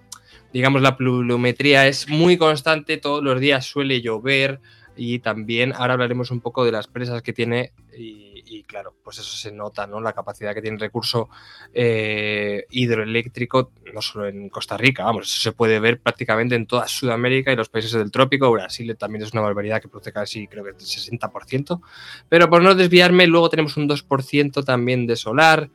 digamos, 0.51 0.81
la 0.81 0.97
pluviometría 0.97 1.87
es 1.87 2.09
muy 2.09 2.37
constante, 2.37 2.97
todos 2.97 3.23
los 3.23 3.39
días 3.39 3.65
suele 3.65 4.01
llover 4.01 4.59
y 4.95 5.19
también 5.19 5.73
ahora 5.73 5.93
hablaremos 5.93 6.31
un 6.31 6.41
poco 6.41 6.65
de 6.65 6.71
las 6.71 6.87
presas 6.87 7.21
que 7.21 7.33
tiene 7.33 7.71
y 7.97 8.32
y 8.45 8.63
claro, 8.63 8.93
pues 9.03 9.19
eso 9.19 9.35
se 9.35 9.51
nota, 9.51 9.87
¿no? 9.87 10.01
La 10.01 10.13
capacidad 10.13 10.53
que 10.53 10.61
tiene 10.61 10.75
el 10.75 10.81
recurso 10.81 11.29
eh, 11.73 12.65
hidroeléctrico, 12.69 13.71
no 13.93 14.01
solo 14.01 14.27
en 14.27 14.49
Costa 14.49 14.77
Rica, 14.77 15.03
vamos, 15.03 15.27
eso 15.27 15.39
se 15.41 15.51
puede 15.51 15.79
ver 15.79 15.99
prácticamente 15.99 16.55
en 16.55 16.65
toda 16.65 16.87
Sudamérica 16.87 17.51
y 17.51 17.55
los 17.55 17.69
países 17.69 17.93
del 17.93 18.11
trópico. 18.11 18.51
Brasil 18.51 18.95
también 18.97 19.23
es 19.23 19.33
una 19.33 19.41
barbaridad 19.41 19.81
que 19.81 19.87
produce 19.87 20.11
casi, 20.11 20.47
creo 20.47 20.63
que 20.63 20.71
el 20.71 20.75
60%. 20.77 21.81
Pero 22.29 22.49
por 22.49 22.61
no 22.61 22.75
desviarme, 22.75 23.27
luego 23.27 23.49
tenemos 23.49 23.77
un 23.77 23.87
2% 23.87 24.63
también 24.63 25.07
de 25.07 25.15
solar, 25.15 25.69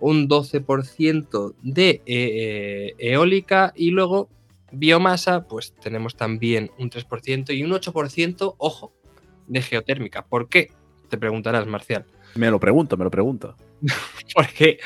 un 0.00 0.28
12% 0.28 1.54
de 1.62 1.90
eh, 1.90 2.02
eh, 2.06 2.94
eólica 2.98 3.72
y 3.76 3.90
luego 3.90 4.28
biomasa, 4.72 5.46
pues 5.46 5.74
tenemos 5.80 6.16
también 6.16 6.70
un 6.78 6.90
3% 6.90 7.56
y 7.56 7.62
un 7.62 7.70
8%, 7.70 8.54
ojo, 8.58 8.92
de 9.46 9.62
geotérmica. 9.62 10.24
¿Por 10.24 10.48
qué? 10.48 10.70
Te 11.08 11.18
preguntarás, 11.18 11.66
Marcial. 11.66 12.04
Me 12.34 12.50
lo 12.50 12.58
pregunto, 12.58 12.96
me 12.96 13.04
lo 13.04 13.10
pregunto. 13.10 13.56
Porque 14.34 14.78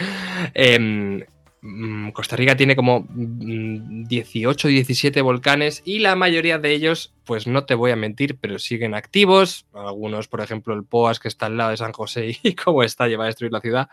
em, 0.55 1.25
mm, 1.63 2.11
Costa 2.11 2.37
Rica 2.37 2.57
tiene 2.57 2.77
como 2.77 3.07
18, 3.11 4.69
mm, 4.69 4.71
17 4.71 5.23
volcanes 5.23 5.83
y 5.85 6.01
la 6.01 6.15
mayoría 6.15 6.59
de 6.59 6.73
ellos, 6.73 7.15
pues 7.25 7.47
no 7.47 7.65
te 7.65 7.75
voy 7.75 7.91
a 7.91 7.97
mentir, 7.97 8.37
pero 8.39 8.59
siguen 8.59 8.95
activos. 8.95 9.67
Algunos, 9.73 10.29
por 10.29 10.41
ejemplo, 10.41 10.75
el 10.75 10.85
Poas 10.85 11.21
que 11.21 11.29
está 11.29 11.47
al 11.47 11.57
lado 11.57 11.71
de 11.71 11.79
San 11.79 11.93
José 11.93 12.37
y 12.43 12.55
cómo 12.55 12.83
está, 12.83 13.09
lleva 13.09 13.25
a 13.25 13.29
destruir 13.29 13.53
la 13.53 13.61
ciudad. 13.61 13.89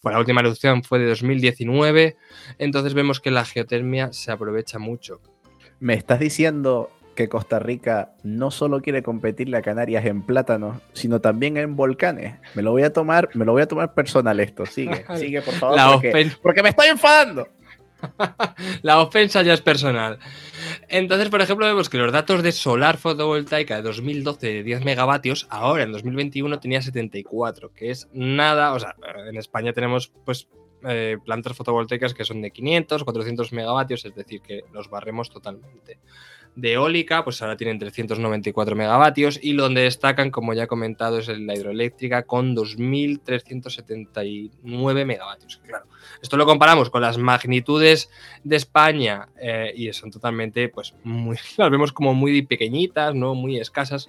Fue 0.00 0.12
la 0.12 0.18
última 0.18 0.40
erupción 0.40 0.82
fue 0.82 0.98
de 0.98 1.06
2019. 1.06 2.16
Entonces 2.58 2.94
vemos 2.94 3.20
que 3.20 3.30
la 3.30 3.44
geotermia 3.44 4.12
se 4.12 4.32
aprovecha 4.32 4.78
mucho. 4.78 5.20
me 5.78 5.94
estás 5.94 6.18
diciendo 6.18 6.90
que 7.16 7.28
Costa 7.28 7.58
Rica 7.58 8.12
no 8.22 8.52
solo 8.52 8.80
quiere 8.80 9.02
competirle 9.02 9.56
a 9.56 9.62
Canarias 9.62 10.04
en 10.06 10.22
plátanos, 10.22 10.76
sino 10.92 11.20
también 11.20 11.56
en 11.56 11.74
volcanes. 11.74 12.34
Me 12.54 12.62
lo 12.62 12.70
voy 12.70 12.84
a 12.84 12.92
tomar, 12.92 13.30
me 13.34 13.44
lo 13.44 13.52
voy 13.52 13.62
a 13.62 13.66
tomar 13.66 13.94
personal 13.94 14.38
esto. 14.38 14.64
Sigue, 14.66 15.04
sigue, 15.16 15.42
por 15.42 15.54
favor. 15.54 15.94
porque, 15.94 16.30
porque 16.40 16.62
me 16.62 16.68
estoy 16.68 16.88
enfadando. 16.88 17.48
La 18.82 19.00
ofensa 19.00 19.42
ya 19.42 19.54
es 19.54 19.60
personal. 19.60 20.18
Entonces, 20.88 21.28
por 21.28 21.40
ejemplo, 21.40 21.66
vemos 21.66 21.88
que 21.88 21.98
los 21.98 22.12
datos 22.12 22.42
de 22.42 22.52
solar 22.52 22.98
fotovoltaica 22.98 23.76
de 23.76 23.82
2012 23.82 24.46
de 24.46 24.62
10 24.62 24.84
megavatios, 24.84 25.46
ahora 25.50 25.82
en 25.82 25.92
2021 25.92 26.60
tenía 26.60 26.82
74, 26.82 27.72
que 27.72 27.90
es 27.90 28.08
nada, 28.12 28.74
o 28.74 28.78
sea, 28.78 28.94
en 29.26 29.36
España 29.36 29.72
tenemos 29.72 30.12
pues 30.24 30.48
eh, 30.86 31.16
plantas 31.24 31.56
fotovoltaicas 31.56 32.14
que 32.14 32.24
son 32.24 32.42
de 32.42 32.50
500, 32.50 33.02
400 33.04 33.52
megavatios, 33.52 34.04
es 34.04 34.14
decir, 34.14 34.40
que 34.42 34.64
los 34.72 34.90
barremos 34.90 35.30
totalmente 35.30 35.98
de 36.56 36.72
eólica, 36.72 37.22
pues 37.22 37.40
ahora 37.42 37.56
tienen 37.56 37.78
394 37.78 38.74
megavatios 38.74 39.38
y 39.40 39.52
donde 39.52 39.82
destacan, 39.82 40.30
como 40.30 40.54
ya 40.54 40.64
he 40.64 40.66
comentado, 40.66 41.18
es 41.18 41.28
la 41.28 41.54
hidroeléctrica 41.54 42.22
con 42.22 42.56
2.379 42.56 45.04
megavatios. 45.04 45.60
Claro, 45.66 45.84
esto 46.22 46.38
lo 46.38 46.46
comparamos 46.46 46.88
con 46.88 47.02
las 47.02 47.18
magnitudes 47.18 48.08
de 48.42 48.56
España 48.56 49.28
eh, 49.38 49.70
y 49.76 49.92
son 49.92 50.10
totalmente, 50.10 50.70
pues, 50.70 50.94
muy, 51.04 51.36
las 51.58 51.70
vemos 51.70 51.92
como 51.92 52.14
muy 52.14 52.40
pequeñitas, 52.42 53.14
¿no? 53.14 53.34
Muy 53.34 53.58
escasas, 53.58 54.08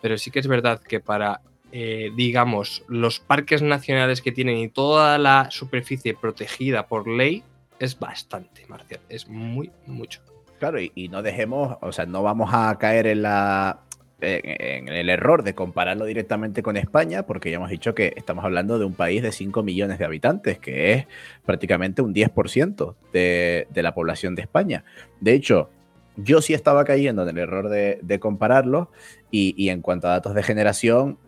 pero 0.00 0.16
sí 0.18 0.30
que 0.30 0.38
es 0.38 0.46
verdad 0.46 0.80
que 0.80 1.00
para, 1.00 1.40
eh, 1.72 2.12
digamos, 2.14 2.84
los 2.86 3.18
parques 3.18 3.60
nacionales 3.60 4.22
que 4.22 4.30
tienen 4.30 4.58
y 4.58 4.68
toda 4.68 5.18
la 5.18 5.48
superficie 5.50 6.14
protegida 6.14 6.86
por 6.86 7.08
ley, 7.08 7.42
es 7.80 7.98
bastante, 7.98 8.64
Marcial, 8.68 9.00
es 9.08 9.26
muy, 9.28 9.72
mucho. 9.86 10.20
Claro, 10.58 10.78
y, 10.80 11.08
no 11.08 11.22
dejemos, 11.22 11.78
o 11.80 11.92
sea, 11.92 12.06
no 12.06 12.22
vamos 12.22 12.50
a 12.52 12.76
caer 12.78 13.06
en 13.06 13.22
la 13.22 13.80
en, 14.20 14.88
el 14.88 15.10
error 15.10 15.44
de 15.44 15.54
compararlo 15.54 16.04
directamente 16.04 16.62
con 16.62 16.76
España, 16.76 17.24
porque 17.24 17.50
ya 17.50 17.56
hemos 17.56 17.70
dicho 17.70 17.94
que 17.94 18.12
estamos 18.16 18.44
hablando 18.44 18.78
de 18.78 18.84
un 18.84 18.94
país 18.94 19.22
de 19.22 19.30
5 19.30 19.62
millones 19.62 20.00
de 20.00 20.04
habitantes, 20.04 20.58
que 20.58 20.92
es 20.92 21.06
prácticamente 21.46 22.02
un 22.02 22.12
10% 22.12 22.96
de, 23.12 23.68
de, 23.70 23.82
la 23.82 23.94
población 23.94 24.34
de 24.34 24.42
España. 24.42 24.84
De 25.20 25.34
hecho, 25.34 25.70
yo 26.16 26.42
sí 26.42 26.52
estaba 26.52 26.84
cayendo 26.84 27.22
en 27.22 27.28
el 27.28 27.38
error 27.38 27.68
de, 27.68 28.00
de 28.02 28.18
compararlo, 28.18 28.90
y, 29.30 29.68
en 29.68 29.82
cuanto 29.82 30.08
a 30.08 30.12
datos 30.12 30.34
de 30.34 30.42
generación, 30.42 31.18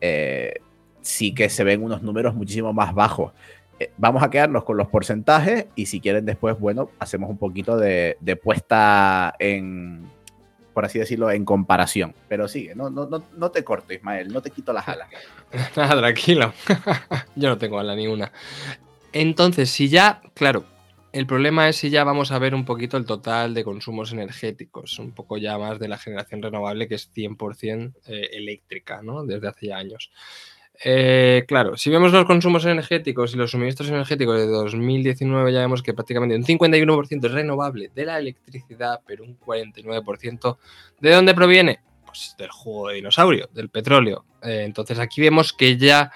eh, 0.00 0.54
sí 1.02 1.34
que 1.34 1.48
se 1.48 1.64
ven 1.64 1.82
unos 1.82 2.02
números 2.02 2.34
muchísimo 2.34 2.72
más 2.72 2.94
bajos. 2.94 3.32
Eh, 3.80 3.90
vamos 3.96 4.22
a 4.22 4.30
quedarnos 4.30 4.64
con 4.64 4.76
los 4.76 4.88
porcentajes 4.88 5.66
y 5.74 5.86
si 5.86 6.00
quieren 6.00 6.24
después, 6.24 6.58
bueno, 6.58 6.90
hacemos 6.98 7.28
un 7.28 7.38
poquito 7.38 7.76
de, 7.76 8.16
puesta 8.42 9.34
en, 9.38 10.08
por 10.72 10.84
así 10.84 10.98
decirlo, 10.98 11.30
en 11.30 11.44
comparación. 11.44 12.14
Pero 12.28 12.46
sigue, 12.46 12.74
no, 12.74 13.50
te 13.50 13.64
corto, 13.64 13.92
Ismael, 13.92 14.32
no 14.32 14.42
te 14.42 14.50
quito 14.50 14.72
las 14.72 14.86
alas. 14.88 15.08
Nada, 15.76 15.98
tranquilo. 15.98 16.52
Yo 17.36 17.48
no 17.48 17.58
tengo 17.58 17.78
ala 17.78 17.96
ni 17.96 18.06
una. 18.06 18.30
Entonces, 19.12 19.70
si 19.70 19.88
ya, 19.88 20.20
claro, 20.34 20.64
el 21.12 21.26
problema 21.26 21.68
es 21.68 21.76
si 21.76 21.90
ya 21.90 22.02
vamos 22.02 22.32
a 22.32 22.40
ver 22.40 22.56
un 22.56 22.64
poquito 22.64 22.96
el 22.96 23.06
total 23.06 23.54
de 23.54 23.62
consumos 23.62 24.12
energéticos, 24.12 24.98
un 24.98 25.12
poco 25.12 25.36
ya 25.36 25.56
más 25.58 25.78
de 25.78 25.86
la 25.86 25.98
generación 25.98 26.42
renovable 26.42 26.88
que 26.88 26.96
es 26.96 27.08
100% 27.14 27.94
eh, 28.06 28.30
eléctrica, 28.32 29.00
¿no? 29.02 29.24
Desde 29.24 29.46
hace 29.46 29.68
ya 29.68 29.78
años. 29.78 30.10
Eh, 30.82 31.44
claro, 31.46 31.76
si 31.76 31.88
vemos 31.88 32.12
los 32.12 32.24
consumos 32.24 32.64
energéticos 32.64 33.32
y 33.32 33.36
los 33.36 33.52
suministros 33.52 33.88
energéticos 33.88 34.38
de 34.38 34.46
2019, 34.46 35.52
ya 35.52 35.60
vemos 35.60 35.82
que 35.82 35.94
prácticamente 35.94 36.34
un 36.34 36.44
51% 36.44 37.26
es 37.26 37.32
renovable 37.32 37.90
de 37.94 38.04
la 38.04 38.18
electricidad, 38.18 39.00
pero 39.06 39.24
un 39.24 39.38
49% 39.38 40.58
¿de 41.00 41.10
dónde 41.12 41.34
proviene? 41.34 41.80
Pues 42.04 42.34
del 42.38 42.50
jugo 42.50 42.88
de 42.88 42.96
dinosaurio, 42.96 43.48
del 43.52 43.68
petróleo. 43.68 44.24
Eh, 44.42 44.62
entonces 44.64 44.98
aquí 44.98 45.20
vemos 45.20 45.52
que 45.52 45.76
ya 45.76 46.10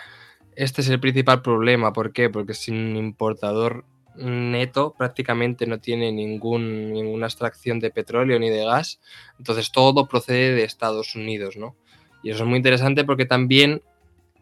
este 0.56 0.80
es 0.80 0.88
el 0.88 0.98
principal 0.98 1.40
problema. 1.40 1.92
¿Por 1.92 2.12
qué? 2.12 2.28
Porque 2.28 2.52
sin 2.52 2.96
importador 2.96 3.84
neto 4.16 4.94
prácticamente 4.98 5.66
no 5.66 5.78
tiene 5.78 6.10
ninguna 6.10 7.26
extracción 7.26 7.78
de 7.78 7.90
petróleo 7.90 8.38
ni 8.40 8.50
de 8.50 8.64
gas. 8.64 9.00
Entonces 9.38 9.70
todo 9.70 10.08
procede 10.08 10.54
de 10.54 10.64
Estados 10.64 11.14
Unidos, 11.14 11.56
¿no? 11.56 11.76
Y 12.24 12.30
eso 12.30 12.42
es 12.42 12.48
muy 12.48 12.56
interesante 12.56 13.04
porque 13.04 13.24
también 13.24 13.82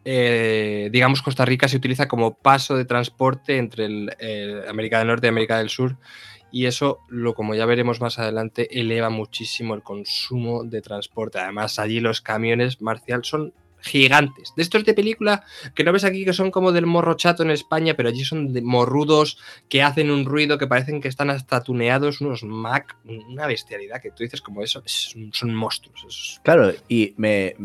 eh, 0.09 0.87
digamos, 0.89 1.21
Costa 1.21 1.43
Rica 1.43 1.67
se 1.67 1.75
utiliza 1.75 2.07
como 2.07 2.35
paso 2.35 2.77
de 2.77 2.85
transporte 2.85 3.57
entre 3.57 3.85
América 4.69 4.99
del 4.99 5.07
Norte 5.07 5.27
y 5.27 5.29
América 5.29 5.57
del 5.57 5.67
Sur. 5.67 5.97
Y 6.49 6.65
eso, 6.65 6.99
lo, 7.09 7.33
como 7.33 7.55
ya 7.55 7.65
veremos 7.65 7.99
más 7.99 8.17
adelante, 8.17 8.79
eleva 8.79 9.09
muchísimo 9.09 9.75
el 9.75 9.83
consumo 9.83 10.63
de 10.63 10.81
transporte. 10.81 11.39
Además, 11.39 11.77
allí 11.77 11.99
los 11.99 12.21
camiones, 12.21 12.81
Marcial, 12.81 13.25
son 13.25 13.53
gigantes. 13.81 14.53
De 14.55 14.63
estos 14.63 14.85
de 14.85 14.93
película 14.93 15.43
que 15.75 15.83
no 15.83 15.91
ves 15.91 16.05
aquí 16.05 16.23
que 16.23 16.31
son 16.31 16.51
como 16.51 16.71
del 16.71 16.85
morro 16.85 17.15
chato 17.15 17.43
en 17.43 17.51
España, 17.51 17.95
pero 17.95 18.07
allí 18.07 18.23
son 18.23 18.53
de 18.53 18.61
morrudos 18.61 19.37
que 19.67 19.83
hacen 19.83 20.09
un 20.09 20.23
ruido 20.23 20.57
que 20.57 20.67
parecen 20.67 21.01
que 21.01 21.09
están 21.09 21.31
hasta 21.31 21.61
tuneados, 21.61 22.21
unos 22.21 22.43
Mac, 22.43 22.95
una 23.03 23.45
bestialidad 23.45 24.01
que 24.01 24.11
tú 24.11 24.23
dices 24.23 24.41
como 24.41 24.63
eso, 24.63 24.81
son 24.85 25.53
monstruos. 25.53 26.39
Claro, 26.43 26.71
y 26.87 27.13
me 27.17 27.55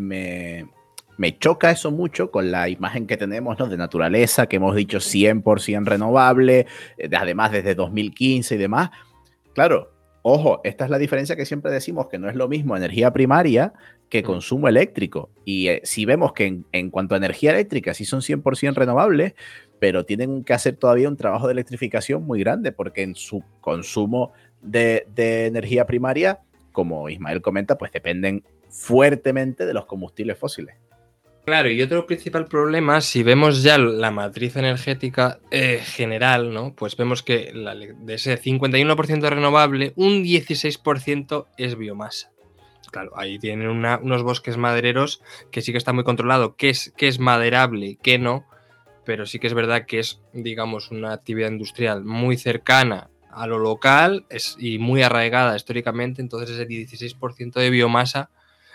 choca 1.39 1.71
eso 1.71 1.91
mucho 1.91 2.31
con 2.31 2.51
la 2.51 2.69
imagen 2.69 3.07
que 3.07 3.17
tenemos 3.17 3.57
de 3.57 3.77
naturaleza, 3.77 4.47
que 4.47 4.57
hemos 4.57 4.75
dicho 4.75 4.99
100% 4.99 5.85
renovable, 5.85 6.67
eh, 6.99 7.09
además 7.17 7.53
desde 7.53 7.75
2015 7.75 8.55
y 8.55 8.59
demás. 8.59 8.91
Claro, 9.55 9.93
ojo, 10.23 10.61
esta 10.65 10.85
es 10.85 10.91
la 10.91 10.99
diferencia 10.99 11.37
que 11.37 11.47
siempre 11.47 11.71
decimos, 11.71 12.09
que 12.09 12.19
no 12.19 12.29
es 12.29 12.35
lo 12.35 12.49
mismo 12.49 12.77
energía 12.77 13.13
primaria 13.13 13.73
que 14.09 14.23
mm. 14.23 14.27
consumo 14.27 14.69
eléctrico. 14.69 15.31
Y 15.45 15.69
eh, 15.69 15.81
si 15.85 16.05
vemos 16.05 16.33
que 16.33 16.63
en, 16.73 16.91
cuanto 16.91 17.15
a 17.15 17.19
energía 17.19 17.53
eléctrica 17.53 17.95
sí 17.95 18.05
son 18.05 18.21
100% 18.21 18.75
renovables, 18.75 19.35
pero 19.79 20.05
tienen 20.05 20.45
que 20.45 20.55
hacer 20.55 20.77
todavía 20.77 21.09
un 21.09 21.17
trabajo 21.17 21.47
de 21.47 21.53
electrificación 21.53 22.25
muy 22.25 22.41
grande, 22.41 22.73
porque 22.73 23.03
en 23.03 23.15
su 23.15 23.45
consumo 23.61 24.33
de, 24.61 25.07
de 25.15 25.47
energía 25.47 25.87
primaria, 25.87 26.41
como 26.73 27.09
Ismael 27.09 27.43
comenta, 27.43 27.79
pues 27.79 27.93
dependen 27.93 28.45
fuertemente 28.69 29.67
de 29.67 29.75
los 29.75 29.87
combustibles 29.87 30.39
fósiles. 30.39 30.75
Claro, 31.45 31.69
y 31.71 31.83
otro 31.83 32.07
principal 32.07 32.47
problema, 32.47 33.01
si 33.01 33.25
vemos 33.25 33.65
ya 33.65 33.77
la 33.77 34.13
matriz 34.13 34.55
energética 34.55 35.41
eh, 35.51 35.81
general, 35.85 36.55
¿no? 36.55 36.73
Pues 36.73 36.97
vemos 36.97 37.25
que 37.25 37.53
de 37.53 38.15
ese 38.15 38.41
51% 38.41 39.29
renovable, 39.29 39.93
un 39.97 40.23
16% 40.23 41.47
es 41.59 41.77
biomasa. 41.77 42.31
Claro, 42.93 43.11
ahí 43.17 43.41
tienen 43.41 43.69
unos 43.69 44.23
bosques 44.23 44.57
madereros 44.57 45.21
que 45.51 45.63
sí 45.63 45.73
que 45.73 45.79
está 45.79 45.93
muy 45.93 46.05
controlado, 46.05 46.55
qué 46.55 46.71
es, 46.71 46.93
qué 46.97 47.09
es 47.09 47.19
maderable, 47.19 47.99
qué 48.03 48.19
no, 48.19 48.47
pero 49.05 49.27
sí 49.27 49.41
que 49.41 49.49
es 49.49 49.55
verdad 49.55 49.87
que 49.87 49.99
es, 49.99 50.21
digamos, 50.33 50.93
una 50.93 51.13
actividad 51.13 51.51
industrial 51.51 52.05
muy 52.05 52.37
cercana 52.37 53.09
a 53.33 53.47
lo 53.49 53.59
local 53.59 54.27
y 54.59 54.79
muy 54.79 55.03
arraigada 55.03 55.57
históricamente, 55.57 56.23
entonces 56.23 56.51
ese 56.51 56.69
16% 56.69 57.55
de 57.55 57.71
biomasa 57.71 58.31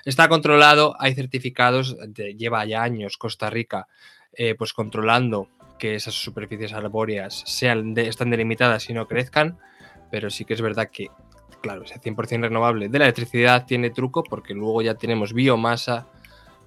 Está 0.08 0.30
controlado, 0.30 0.96
hay 1.00 1.14
certificados, 1.16 1.98
lleva 2.38 2.64
ya 2.64 2.82
años 2.82 3.18
Costa 3.18 3.50
Rica 3.50 3.90
eh, 4.32 4.56
pues 4.56 4.72
controlando 4.72 5.50
que 5.78 5.96
esas 5.96 6.14
superficies 6.14 6.72
arbóreas 6.72 7.44
sean 7.46 7.94
están 7.98 8.30
delimitadas 8.30 8.90
y 8.90 8.94
no 8.94 9.06
crezcan, 9.06 9.58
pero 10.10 10.30
sí 10.30 10.46
que 10.46 10.54
es 10.54 10.62
verdad 10.62 10.90
que, 10.90 11.08
claro, 11.60 11.84
ese 11.84 12.00
100% 12.00 12.40
renovable 12.40 12.88
de 12.88 13.00
la 13.00 13.04
electricidad 13.04 13.66
tiene 13.66 13.90
truco 13.90 14.24
porque 14.24 14.54
luego 14.54 14.82
ya 14.82 14.96
tenemos 14.96 15.34
biomasa 15.34 16.08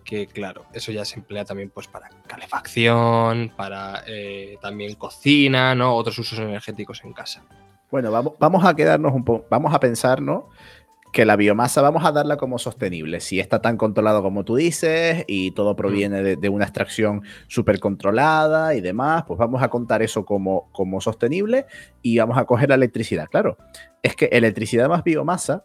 que 0.04 0.26
claro, 0.26 0.66
eso 0.74 0.92
ya 0.92 1.06
se 1.06 1.18
emplea 1.20 1.46
también 1.46 1.70
pues 1.70 1.88
para 1.88 2.10
calefacción, 2.26 3.54
para 3.56 4.04
eh, 4.06 4.58
también 4.60 4.96
cocina, 4.96 5.74
¿no? 5.74 5.94
Otros 5.94 6.18
usos 6.18 6.38
energéticos 6.40 7.02
en 7.04 7.14
casa. 7.14 7.42
Bueno, 7.90 8.10
vamos, 8.10 8.34
vamos 8.38 8.66
a 8.66 8.76
quedarnos 8.76 9.14
un 9.14 9.24
poco, 9.24 9.46
vamos 9.48 9.74
a 9.74 9.80
pensar, 9.80 10.20
¿no? 10.20 10.50
Que 11.12 11.24
la 11.24 11.36
biomasa 11.36 11.82
vamos 11.82 12.04
a 12.04 12.12
darla 12.12 12.36
como 12.36 12.58
sostenible. 12.58 13.20
Si 13.20 13.40
está 13.40 13.60
tan 13.60 13.76
controlado 13.76 14.22
como 14.22 14.44
tú 14.44 14.56
dices 14.56 15.24
y 15.26 15.50
todo 15.52 15.74
proviene 15.74 16.22
de, 16.36 16.48
una 16.48 16.64
extracción 16.64 17.22
súper 17.48 17.80
controlada 17.80 18.74
y 18.74 18.80
demás, 18.80 19.24
pues 19.26 19.38
vamos 19.38 19.62
a 19.62 19.68
contar 19.68 20.02
eso 20.02 20.24
como, 20.24 20.70
como 20.72 21.00
sostenible 21.00 21.66
y 22.02 22.18
vamos 22.18 22.38
a 22.38 22.44
coger 22.44 22.68
la 22.68 22.76
electricidad. 22.76 23.26
Claro, 23.28 23.58
es 24.02 24.14
que 24.14 24.26
electricidad 24.26 24.88
más 24.88 25.02
biomasa 25.02 25.64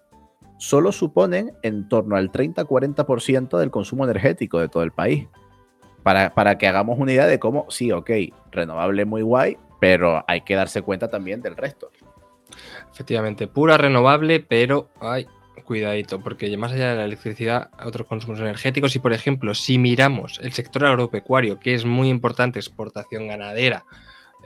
solo 0.58 0.92
suponen 0.92 1.54
en 1.62 1.88
torno 1.90 2.16
al 2.16 2.32
30-40% 2.32 3.58
del 3.58 3.72
consumo 3.72 4.06
energético 4.06 4.60
de 4.60 4.70
todo 4.70 4.84
el 4.84 4.92
país. 4.92 5.28
Para, 6.02 6.36
para 6.36 6.60
que 6.60 6.68
hagamos 6.68 7.00
una 7.00 7.14
idea 7.14 7.25
de 7.25 7.40
cómo, 7.40 7.66
sí, 7.70 7.92
ok, 7.92 8.12
renovable 8.52 9.06
muy 9.06 9.24
guay, 9.24 9.58
pero 9.80 10.24
hay 10.28 10.42
que 10.42 10.54
darse 10.54 10.84
cuenta 10.84 11.10
también 11.10 11.42
del 11.42 11.56
resto. 11.56 11.90
Efectivamente, 12.96 13.48
pura 13.48 13.78
renovable, 13.78 14.40
pero 14.40 14.90
ay, 15.02 15.28
cuidadito, 15.66 16.22
porque 16.22 16.56
más 16.58 16.72
allá 16.72 16.92
de 16.92 16.96
la 16.96 17.06
electricidad, 17.06 17.70
otros 17.84 18.08
consumos 18.08 18.40
energéticos, 18.40 18.96
y 18.96 19.00
por 19.00 19.12
ejemplo, 19.12 19.54
si 19.54 19.78
miramos 19.78 20.40
el 20.42 20.54
sector 20.54 20.86
agropecuario, 20.86 21.60
que 21.60 21.74
es 21.74 21.86
muy 21.86 22.08
importante, 22.10 22.58
exportación 22.58 23.28
ganadera, 23.28 23.84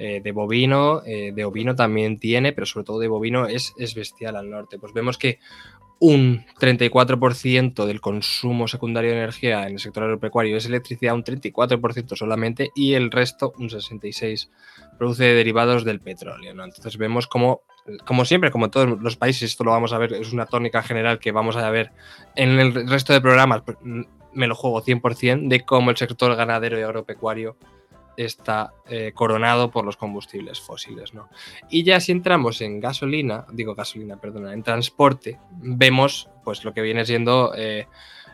Eh, 0.02 0.22
de 0.24 0.32
bovino, 0.32 1.02
eh, 1.06 1.34
de 1.36 1.44
ovino 1.44 1.76
también 1.76 2.20
tiene, 2.20 2.54
pero 2.54 2.66
sobre 2.66 2.86
todo 2.86 3.00
de 3.00 3.10
bovino 3.10 3.48
es, 3.48 3.74
es 3.78 3.96
bestial 3.96 4.38
al 4.38 4.50
norte. 4.50 4.80
Pues 4.80 4.94
vemos 4.94 5.18
que 5.18 5.40
un 6.00 6.46
34% 6.58 7.86
del 7.86 8.00
consumo 8.00 8.70
secundario 8.70 9.12
de 9.12 9.18
energía 9.18 9.68
en 9.68 9.74
el 9.74 9.80
sector 9.80 10.04
agropecuario 10.04 10.56
es 10.56 10.66
electricidad, 10.66 11.16
un 11.16 11.26
34% 11.26 12.16
solamente, 12.16 12.72
y 12.76 12.94
el 12.94 13.12
resto, 13.12 13.52
un 13.58 13.70
66%, 13.70 14.50
produce 14.98 15.26
derivados 15.26 15.84
del 15.84 16.00
petróleo. 16.00 16.54
¿no? 16.54 16.64
Entonces 16.64 16.98
vemos 16.98 17.28
como, 17.28 17.64
como 18.06 18.26
siempre, 18.26 18.52
como 18.52 18.66
en 18.66 18.72
todos 18.72 19.02
los 19.02 19.16
países, 19.16 19.52
esto 19.52 19.64
lo 19.64 19.72
vamos 19.72 19.94
a 19.94 19.98
ver, 19.98 20.14
es 20.14 20.34
una 20.34 20.46
tónica 20.46 20.82
general 20.82 21.20
que 21.20 21.32
vamos 21.32 21.56
a 21.56 21.70
ver 21.70 21.92
en 22.36 22.60
el 22.60 22.88
resto 22.88 23.14
de 23.14 23.22
programas, 23.22 23.62
pues, 23.62 23.78
me 24.34 24.48
lo 24.48 24.56
juego 24.56 24.84
100%, 24.84 25.48
de 25.48 25.62
cómo 25.62 25.90
el 25.90 25.98
sector 25.98 26.36
ganadero 26.36 26.80
y 26.80 26.84
agropecuario 26.84 27.58
está 28.18 28.74
eh, 28.90 29.12
coronado 29.14 29.72
por 29.72 29.86
los 29.86 29.96
combustibles 29.96 30.60
fósiles. 30.60 31.14
¿no? 31.14 31.30
Y 31.70 31.84
ya 31.84 32.00
si 32.00 32.12
entramos 32.12 32.62
en 32.62 32.80
gasolina, 32.80 33.46
digo 33.52 33.76
gasolina, 33.76 34.18
perdona, 34.18 34.54
en 34.54 34.64
transporte, 34.64 35.40
vemos 35.52 36.30
pues 36.44 36.66
lo 36.66 36.74
que 36.74 36.82
viene 36.82 37.06
siendo 37.06 37.54
eh, 37.56 37.88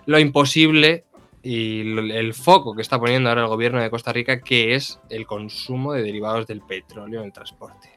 lo 0.06 0.20
imposible 0.20 1.06
y 1.44 1.82
el 1.82 2.34
foco 2.34 2.76
que 2.76 2.82
está 2.82 3.00
poniendo 3.00 3.30
ahora 3.30 3.44
el 3.44 3.48
gobierno 3.48 3.80
de 3.80 3.92
Costa 3.92 4.12
Rica, 4.12 4.42
que 4.42 4.74
es 4.74 5.00
el 5.10 5.28
consumo 5.28 5.94
de 5.94 6.02
derivados 6.02 6.48
del 6.48 6.62
petróleo 6.62 7.20
en 7.20 7.28
el 7.28 7.34
transporte 7.34 7.95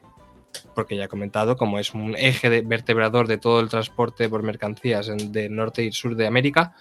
porque 0.79 0.95
ya 0.95 1.03
he 1.03 1.07
comentado, 1.09 1.57
como 1.57 1.77
es 1.77 1.93
un 1.93 2.15
eje 2.17 2.49
de 2.49 2.61
vertebrador 2.61 3.27
de 3.27 3.37
todo 3.37 3.59
el 3.59 3.67
transporte 3.67 4.29
por 4.29 4.43
mercancías 4.43 5.11
de 5.13 5.49
norte 5.49 5.83
y 5.83 5.91
sur 5.91 6.15
de 6.15 6.25
América, 6.25 6.73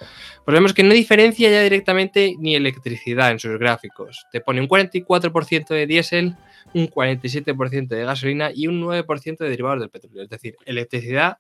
pues 0.44 0.54
vemos 0.54 0.72
que 0.72 0.84
no 0.84 0.94
diferencia 0.94 1.50
ya 1.50 1.60
directamente 1.64 2.36
ni 2.38 2.54
electricidad 2.54 3.32
en 3.32 3.40
sus 3.40 3.58
gráficos. 3.58 4.24
Te 4.30 4.40
pone 4.40 4.60
un 4.60 4.68
44% 4.68 5.66
de 5.70 5.86
diésel, 5.88 6.36
un 6.74 6.88
47% 6.88 7.88
de 7.88 8.04
gasolina 8.04 8.52
y 8.54 8.68
un 8.68 8.80
9% 8.80 9.36
de 9.36 9.50
derivados 9.50 9.80
del 9.80 9.90
petróleo. 9.90 10.22
Es 10.22 10.28
decir, 10.28 10.54
electricidad 10.64 11.38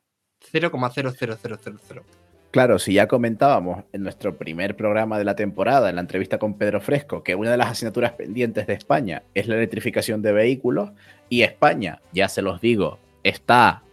0,00000. 0.52 2.27
Claro, 2.58 2.80
si 2.80 2.94
ya 2.94 3.06
comentábamos 3.06 3.84
en 3.92 4.02
nuestro 4.02 4.36
primer 4.36 4.74
programa 4.74 5.16
de 5.16 5.22
la 5.22 5.36
temporada, 5.36 5.90
en 5.90 5.94
la 5.94 6.00
entrevista 6.00 6.38
con 6.38 6.54
Pedro 6.54 6.80
Fresco, 6.80 7.22
que 7.22 7.36
una 7.36 7.52
de 7.52 7.56
las 7.56 7.70
asignaturas 7.70 8.14
pendientes 8.14 8.66
de 8.66 8.72
España 8.72 9.22
es 9.32 9.46
la 9.46 9.54
electrificación 9.54 10.22
de 10.22 10.32
vehículos, 10.32 10.90
y 11.28 11.42
España, 11.42 12.02
ya 12.12 12.28
se 12.28 12.42
los 12.42 12.60
digo, 12.60 12.98
está 13.22 13.84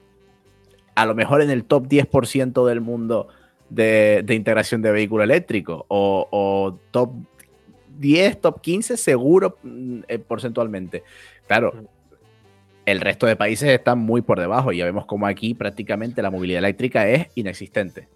a 0.95 1.05
lo 1.05 1.13
mejor 1.13 1.43
en 1.43 1.51
el 1.51 1.63
top 1.63 1.85
10% 1.85 2.65
del 2.65 2.81
mundo 2.81 3.27
de, 3.69 4.25
integración 4.29 4.81
de 4.81 4.91
vehículo 4.91 5.23
eléctrico, 5.23 5.85
o, 5.87 6.79
top 6.89 7.11
10, 7.99 8.41
top 8.41 8.61
15 8.61 8.97
seguro 8.97 9.59
mm, 9.61 9.99
eh, 10.07 10.17
porcentualmente. 10.17 11.03
Claro, 11.45 11.71
el 12.87 12.99
resto 12.99 13.27
de 13.27 13.35
países 13.35 13.69
están 13.69 13.99
muy 13.99 14.23
por 14.23 14.39
debajo 14.39 14.71
y 14.71 14.77
ya 14.77 14.85
vemos 14.85 15.05
como 15.05 15.27
aquí 15.27 15.53
prácticamente 15.53 16.23
la 16.23 16.31
movilidad 16.31 16.57
eléctrica 16.57 17.07
es 17.07 17.27
inexistente. 17.35 18.07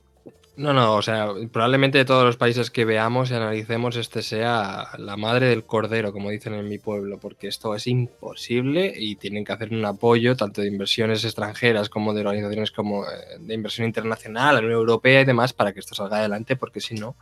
No, 0.60 0.74
no, 0.74 0.96
o 0.96 1.02
sea, 1.02 1.30
probablemente 1.54 2.00
de 2.00 2.04
todos 2.04 2.26
los 2.26 2.36
países 2.36 2.70
que 2.70 2.84
veamos 2.84 3.32
y 3.32 3.34
analicemos, 3.34 3.96
este 3.96 4.22
sea 4.22 4.90
la 4.98 5.16
madre 5.16 5.48
del 5.48 5.64
cordero, 5.64 6.12
como 6.12 6.32
dicen 6.32 6.54
en 6.54 6.68
mi 6.68 6.78
pueblo, 6.78 7.18
porque 7.18 7.48
esto 7.48 7.74
es 7.76 7.88
imposible 7.88 8.94
y 8.94 9.16
tienen 9.16 9.46
que 9.46 9.54
hacer 9.54 9.72
un 9.72 9.86
apoyo 9.86 10.36
tanto 10.36 10.60
de 10.60 10.68
inversiones 10.68 11.24
extranjeras 11.24 11.88
como 11.88 12.14
de 12.14 12.20
organizaciones 12.20 12.72
como 12.72 13.06
eh, 13.06 13.38
de 13.40 13.54
inversión 13.54 13.88
internacional, 13.88 14.56
la 14.56 14.60
Unión 14.60 14.74
Europea 14.74 15.22
y 15.22 15.26
demás, 15.26 15.54
para 15.54 15.72
que 15.72 15.80
esto 15.80 15.96
salga 15.96 16.18
adelante, 16.18 16.58
porque 16.58 16.82
si 16.82 16.96
no, 16.96 17.16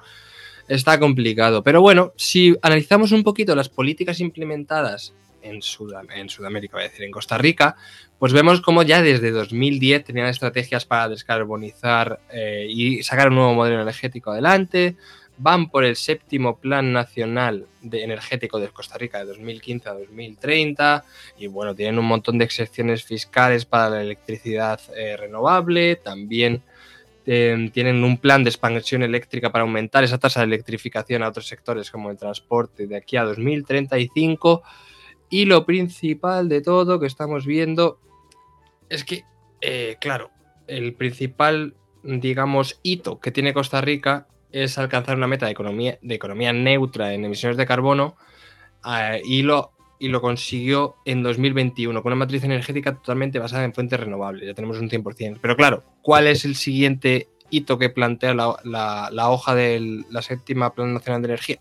está 0.67 0.97
complicado. 0.97 1.61
Pero 1.61 1.79
bueno, 1.79 2.13
si 2.15 2.57
analizamos 2.63 3.11
un 3.11 3.21
poquito 3.21 3.55
las 3.55 3.69
políticas 3.69 4.19
implementadas 4.19 5.13
en, 5.41 5.61
Sudamérica, 5.61 6.77
voy 6.77 6.85
a 6.85 6.89
decir, 6.89 7.03
en 7.03 7.11
Costa 7.11 7.37
Rica, 7.37 7.75
pues 8.19 8.33
vemos 8.33 8.61
como 8.61 8.83
ya 8.83 9.01
desde 9.01 9.31
2010 9.31 10.03
tenían 10.03 10.27
estrategias 10.27 10.85
para 10.85 11.09
descarbonizar 11.09 12.19
eh, 12.31 12.67
y 12.69 13.03
sacar 13.03 13.29
un 13.29 13.35
nuevo 13.35 13.53
modelo 13.53 13.81
energético 13.81 14.31
adelante. 14.31 14.95
Van 15.39 15.69
por 15.69 15.83
el 15.83 15.95
séptimo 15.95 16.57
Plan 16.57 16.91
Nacional 16.91 17.67
de 17.83 18.03
Energético 18.03 18.59
de 18.59 18.69
Costa 18.69 18.97
Rica 18.97 19.19
de 19.19 19.25
2015 19.25 19.89
a 19.89 19.93
2030 19.93 21.05
y 21.37 21.45
bueno, 21.45 21.75
tienen 21.75 21.99
un 21.99 22.05
montón 22.05 22.39
de 22.39 22.45
excepciones 22.45 23.03
fiscales 23.03 23.65
para 23.65 23.91
la 23.91 24.01
electricidad 24.01 24.79
eh, 24.95 25.15
renovable. 25.15 25.95
También 25.95 26.63
eh, 27.29 27.69
tienen 27.73 28.05
un 28.05 28.17
plan 28.17 28.41
de 28.45 28.49
expansión 28.49 29.03
eléctrica 29.03 29.51
para 29.51 29.63
aumentar 29.63 30.01
esa 30.01 30.17
tasa 30.17 30.39
de 30.39 30.45
electrificación 30.45 31.21
a 31.21 31.27
otros 31.27 31.45
sectores 31.45 31.91
como 31.91 32.09
el 32.09 32.17
transporte 32.17 32.87
de 32.87 32.95
aquí 32.95 33.17
a 33.17 33.25
2035. 33.25 34.63
Y 35.29 35.45
lo 35.45 35.65
principal 35.65 36.49
de 36.49 36.61
todo 36.61 36.99
que 36.99 37.07
estamos 37.07 37.45
viendo 37.45 37.99
es 38.89 39.03
que, 39.03 39.23
eh, 39.61 39.97
claro, 39.99 40.31
el 40.67 40.93
principal, 40.93 41.75
digamos, 42.03 42.79
hito 42.83 43.19
que 43.19 43.31
tiene 43.31 43.53
Costa 43.53 43.81
Rica 43.81 44.27
es 44.51 44.77
alcanzar 44.77 45.17
una 45.17 45.27
meta 45.27 45.45
de 45.45 45.51
economía, 45.51 45.99
de 46.01 46.15
economía 46.15 46.53
neutra 46.53 47.13
en 47.13 47.25
emisiones 47.25 47.57
de 47.57 47.65
carbono 47.65 48.15
eh, 48.85 49.21
y, 49.25 49.41
lo, 49.41 49.73
y 49.99 50.07
lo 50.07 50.21
consiguió 50.21 50.95
en 51.03 51.23
2021 51.23 52.01
con 52.01 52.13
una 52.13 52.19
matriz 52.19 52.43
energética 52.43 52.95
totalmente 52.95 53.39
basada 53.39 53.65
en 53.65 53.73
fuentes 53.73 53.99
renovables. 53.99 54.47
Ya 54.47 54.53
tenemos 54.53 54.79
un 54.79 54.89
100%. 54.89 55.39
Pero 55.41 55.57
claro, 55.57 55.83
¿cuál 56.01 56.27
es 56.27 56.45
el 56.45 56.55
siguiente 56.55 57.27
hito 57.49 57.77
que 57.77 57.89
plantea 57.89 58.33
la, 58.33 59.09
la 59.11 59.29
hoja 59.29 59.55
de 59.55 60.03
la 60.09 60.21
séptima 60.21 60.73
Plan 60.73 60.93
Nacional 60.93 61.21
de 61.21 61.27
Energía? 61.27 61.59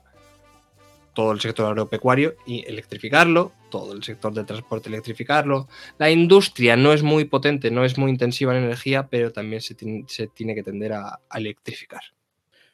Todo 1.17 1.33
el 1.33 1.41
sector 1.41 1.67
agropecuario 1.67 2.37
y 2.47 2.63
electrificarlo, 2.69 3.51
todo 3.71 3.95
el 3.95 4.05
sector 4.05 4.35
de 4.35 4.45
transporte 4.45 4.91
electrificarlo. 4.91 5.67
La 5.97 6.11
industria 6.11 6.77
no 6.77 6.93
es 6.93 7.03
muy 7.03 7.25
potente, 7.25 7.71
no 7.71 7.87
es 7.87 7.97
muy 7.97 8.11
intensiva 8.11 8.55
en 8.55 8.65
energía, 8.65 9.09
pero 9.09 9.33
también 9.33 9.63
se, 9.63 9.75
tiene, 9.75 10.55
que 10.55 10.63
tender 10.63 10.93
a, 10.93 11.21
electrificar. 11.35 12.03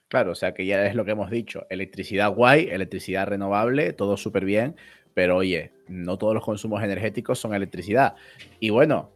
Claro, 0.09 0.33
o 0.33 0.35
sea 0.35 0.53
que 0.53 0.67
ya 0.67 0.85
es 0.85 0.97
lo 0.97 1.05
que 1.05 1.13
hemos 1.13 1.31
dicho, 1.31 1.67
electricidad 1.71 2.33
guay, 2.35 2.69
electricidad 2.69 3.29
renovable, 3.29 3.93
todo 3.93 4.17
súper 4.17 4.45
bien, 4.45 4.75
pero 5.15 5.37
oye, 5.37 5.71
no 5.87 6.19
todos 6.19 6.35
los 6.35 6.45
consumos 6.45 6.83
energéticos 6.83 7.39
son 7.39 7.55
electricidad. 7.55 8.17
Y 8.59 8.71
bueno, 8.71 9.13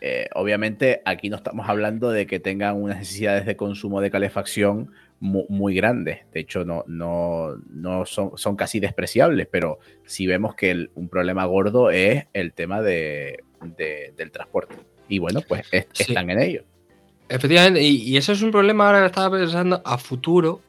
eh, 0.00 0.28
obviamente 0.34 1.02
aquí 1.04 1.28
no 1.28 1.36
estamos 1.36 1.68
hablando 1.68 2.10
de 2.10 2.28
que 2.28 2.38
tengan 2.38 2.80
unas 2.80 2.98
necesidades 2.98 3.46
de 3.46 3.56
consumo 3.56 4.00
de 4.00 4.12
calefacción 4.12 4.92
muy, 5.20 5.74
grandes. 5.74 6.20
De 6.32 6.40
hecho, 6.40 6.64
no, 6.64 6.84
no, 6.86 7.56
no 7.70 8.04
son, 8.04 8.32
son, 8.36 8.56
casi 8.56 8.80
despreciables, 8.80 9.48
pero 9.50 9.78
si 10.04 10.26
vemos 10.26 10.54
que 10.54 10.88
un 10.94 11.08
problema 11.08 11.44
gordo 11.46 11.90
es 11.90 12.26
el 12.32 12.52
tema 12.52 12.82
de, 12.82 13.42
del 13.76 14.30
transporte. 14.30 14.76
Y 15.08 15.18
bueno, 15.18 15.40
pues 15.46 15.66
están 15.72 16.30
en 16.30 16.40
ello. 16.40 16.64
Efectivamente, 17.28 17.82
y, 17.82 18.16
eso 18.16 18.32
es 18.32 18.42
un 18.42 18.50
problema 18.50 18.86
ahora 18.86 19.00
que 19.00 19.06
estaba 19.06 19.38
pensando 19.38 19.80
a 19.84 19.96
futuro, 19.98 20.60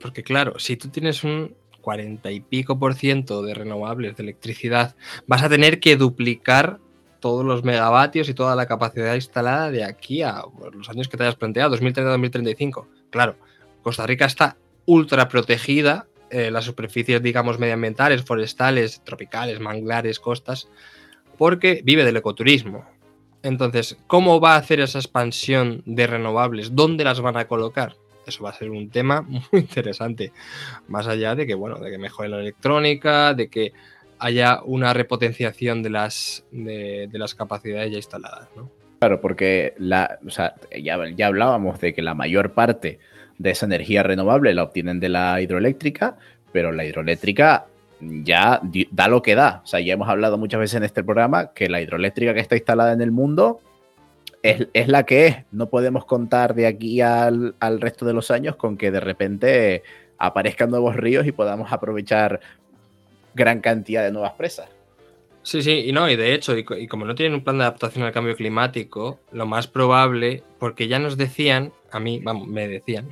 porque 0.00 0.22
claro, 0.22 0.58
si 0.58 0.76
tú 0.76 0.88
tienes 0.88 1.22
un 1.22 1.54
40 1.82 2.30
y 2.30 2.40
pico 2.40 2.78
por 2.78 2.94
ciento 2.94 3.42
de 3.42 3.54
renovables 3.54 4.16
de 4.16 4.22
electricidad, 4.22 4.96
vas 5.26 5.42
a 5.42 5.48
tener 5.48 5.80
que 5.80 5.96
duplicar 5.96 6.78
todos 7.20 7.44
los 7.44 7.64
megavatios 7.64 8.28
y 8.28 8.34
toda 8.34 8.54
la 8.56 8.66
capacidad 8.66 9.14
instalada 9.14 9.70
de 9.70 9.84
aquí 9.84 10.22
a 10.22 10.42
pues, 10.56 10.74
los 10.74 10.88
años 10.88 11.08
que 11.08 11.16
te 11.16 11.24
hayas 11.24 11.36
planteado, 11.36 11.76
2030-2035. 11.76 12.86
Claro, 13.10 13.36
Costa 13.82 14.06
Rica 14.06 14.26
está 14.26 14.56
ultra 14.86 15.28
protegida, 15.28 16.06
eh, 16.30 16.50
las 16.50 16.64
superficies, 16.64 17.22
digamos, 17.22 17.58
medioambientales, 17.58 18.24
forestales, 18.24 19.02
tropicales, 19.04 19.60
manglares, 19.60 20.20
costas, 20.20 20.68
porque 21.36 21.80
vive 21.84 22.04
del 22.04 22.16
ecoturismo. 22.16 22.84
Entonces, 23.42 23.96
¿cómo 24.06 24.40
va 24.40 24.54
a 24.54 24.58
hacer 24.58 24.80
esa 24.80 24.98
expansión 24.98 25.82
de 25.86 26.06
renovables? 26.06 26.74
¿Dónde 26.74 27.04
las 27.04 27.20
van 27.20 27.36
a 27.36 27.46
colocar? 27.46 27.96
Eso 28.26 28.44
va 28.44 28.50
a 28.50 28.54
ser 28.54 28.70
un 28.70 28.90
tema 28.90 29.22
muy 29.28 29.40
interesante. 29.52 30.32
Más 30.86 31.06
allá 31.06 31.34
de 31.34 31.46
que, 31.46 31.54
bueno, 31.54 31.78
de 31.78 31.90
que 31.90 31.98
mejore 31.98 32.28
la 32.28 32.40
electrónica, 32.40 33.34
de 33.34 33.48
que 33.48 33.72
haya 34.18 34.60
una 34.64 34.92
repotenciación 34.92 35.82
de 35.82 35.90
las, 35.90 36.44
de, 36.50 37.08
las 37.12 37.34
capacidades 37.34 37.92
ya 37.92 37.96
instaladas, 37.98 38.48
¿no? 38.56 38.70
Claro, 38.98 39.20
porque 39.20 39.74
la, 39.78 40.18
ya, 40.22 40.54
ya 41.14 41.26
hablábamos 41.26 41.80
de 41.80 41.94
que 41.94 42.02
la 42.02 42.14
mayor 42.14 42.52
parte 42.52 42.98
de 43.38 43.50
esa 43.50 43.66
energía 43.66 44.02
renovable 44.02 44.54
la 44.54 44.64
obtienen 44.64 45.00
de 45.00 45.08
la 45.08 45.40
hidroeléctrica, 45.40 46.16
pero 46.52 46.72
la 46.72 46.84
hidroeléctrica 46.84 47.66
ya 48.00 48.60
da 48.90 49.08
lo 49.08 49.22
que 49.22 49.34
da. 49.34 49.62
O 49.64 49.66
sea, 49.66 49.80
ya 49.80 49.94
hemos 49.94 50.08
hablado 50.08 50.38
muchas 50.38 50.60
veces 50.60 50.76
en 50.76 50.84
este 50.84 51.02
programa 51.02 51.52
que 51.52 51.68
la 51.68 51.80
hidroeléctrica 51.80 52.34
que 52.34 52.40
está 52.40 52.56
instalada 52.56 52.92
en 52.92 53.00
el 53.00 53.10
mundo 53.10 53.60
es, 54.42 54.88
la 54.88 55.04
que 55.04 55.26
es. 55.26 55.36
No 55.50 55.68
podemos 55.68 56.04
contar 56.04 56.54
de 56.54 56.66
aquí 56.66 57.00
al, 57.00 57.54
resto 57.80 58.06
de 58.06 58.12
los 58.12 58.30
años 58.30 58.56
con 58.56 58.76
que 58.76 58.90
de 58.90 59.00
repente 59.00 59.82
aparezcan 60.18 60.70
nuevos 60.70 60.96
ríos 60.96 61.26
y 61.26 61.32
podamos 61.32 61.72
aprovechar 61.72 62.40
gran 63.34 63.60
cantidad 63.60 64.02
de 64.02 64.12
nuevas 64.12 64.32
presas. 64.32 64.68
Sí, 65.48 65.62
sí, 65.62 65.84
y 65.86 65.92
no, 65.92 66.10
y 66.10 66.14
de 66.14 66.34
hecho, 66.34 66.58
y, 66.58 66.62
como 66.88 67.06
no 67.06 67.14
tienen 67.14 67.32
un 67.32 67.42
plan 67.42 67.56
de 67.56 67.64
adaptación 67.64 68.04
al 68.04 68.12
cambio 68.12 68.36
climático, 68.36 69.18
lo 69.32 69.46
más 69.46 69.66
probable, 69.66 70.42
porque 70.58 70.88
ya 70.88 70.98
nos 70.98 71.16
decían, 71.16 71.72
a 71.90 71.98
mí, 72.00 72.20
vamos, 72.22 72.46
me 72.48 72.68
decían, 72.68 73.08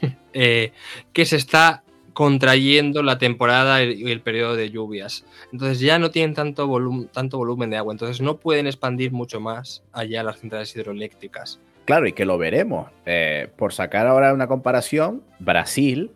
eh, 0.32 0.72
que 1.12 1.26
se 1.26 1.36
está 1.36 1.84
contrayendo 2.14 3.02
la 3.02 3.18
temporada 3.18 3.82
y 3.82 4.10
el 4.10 4.22
periodo 4.22 4.56
de 4.56 4.70
lluvias. 4.70 5.26
Entonces 5.52 5.78
ya 5.78 5.98
no 5.98 6.10
tienen 6.10 6.32
tanto, 6.34 6.66
tanto 7.12 7.36
volumen 7.36 7.68
de 7.68 7.76
agua, 7.76 7.92
entonces 7.92 8.22
no 8.22 8.38
pueden 8.38 8.66
expandir 8.66 9.12
mucho 9.12 9.38
más 9.38 9.82
allá 9.92 10.22
las 10.22 10.40
centrales 10.40 10.74
hidroeléctricas. 10.74 11.60
Claro, 11.84 12.06
y 12.06 12.14
que 12.14 12.24
lo 12.24 12.38
veremos. 12.38 12.88
Eh, 13.04 13.48
por 13.58 13.74
sacar 13.74 14.06
ahora 14.06 14.32
una 14.32 14.46
comparación, 14.46 15.22
Brasil, 15.38 16.12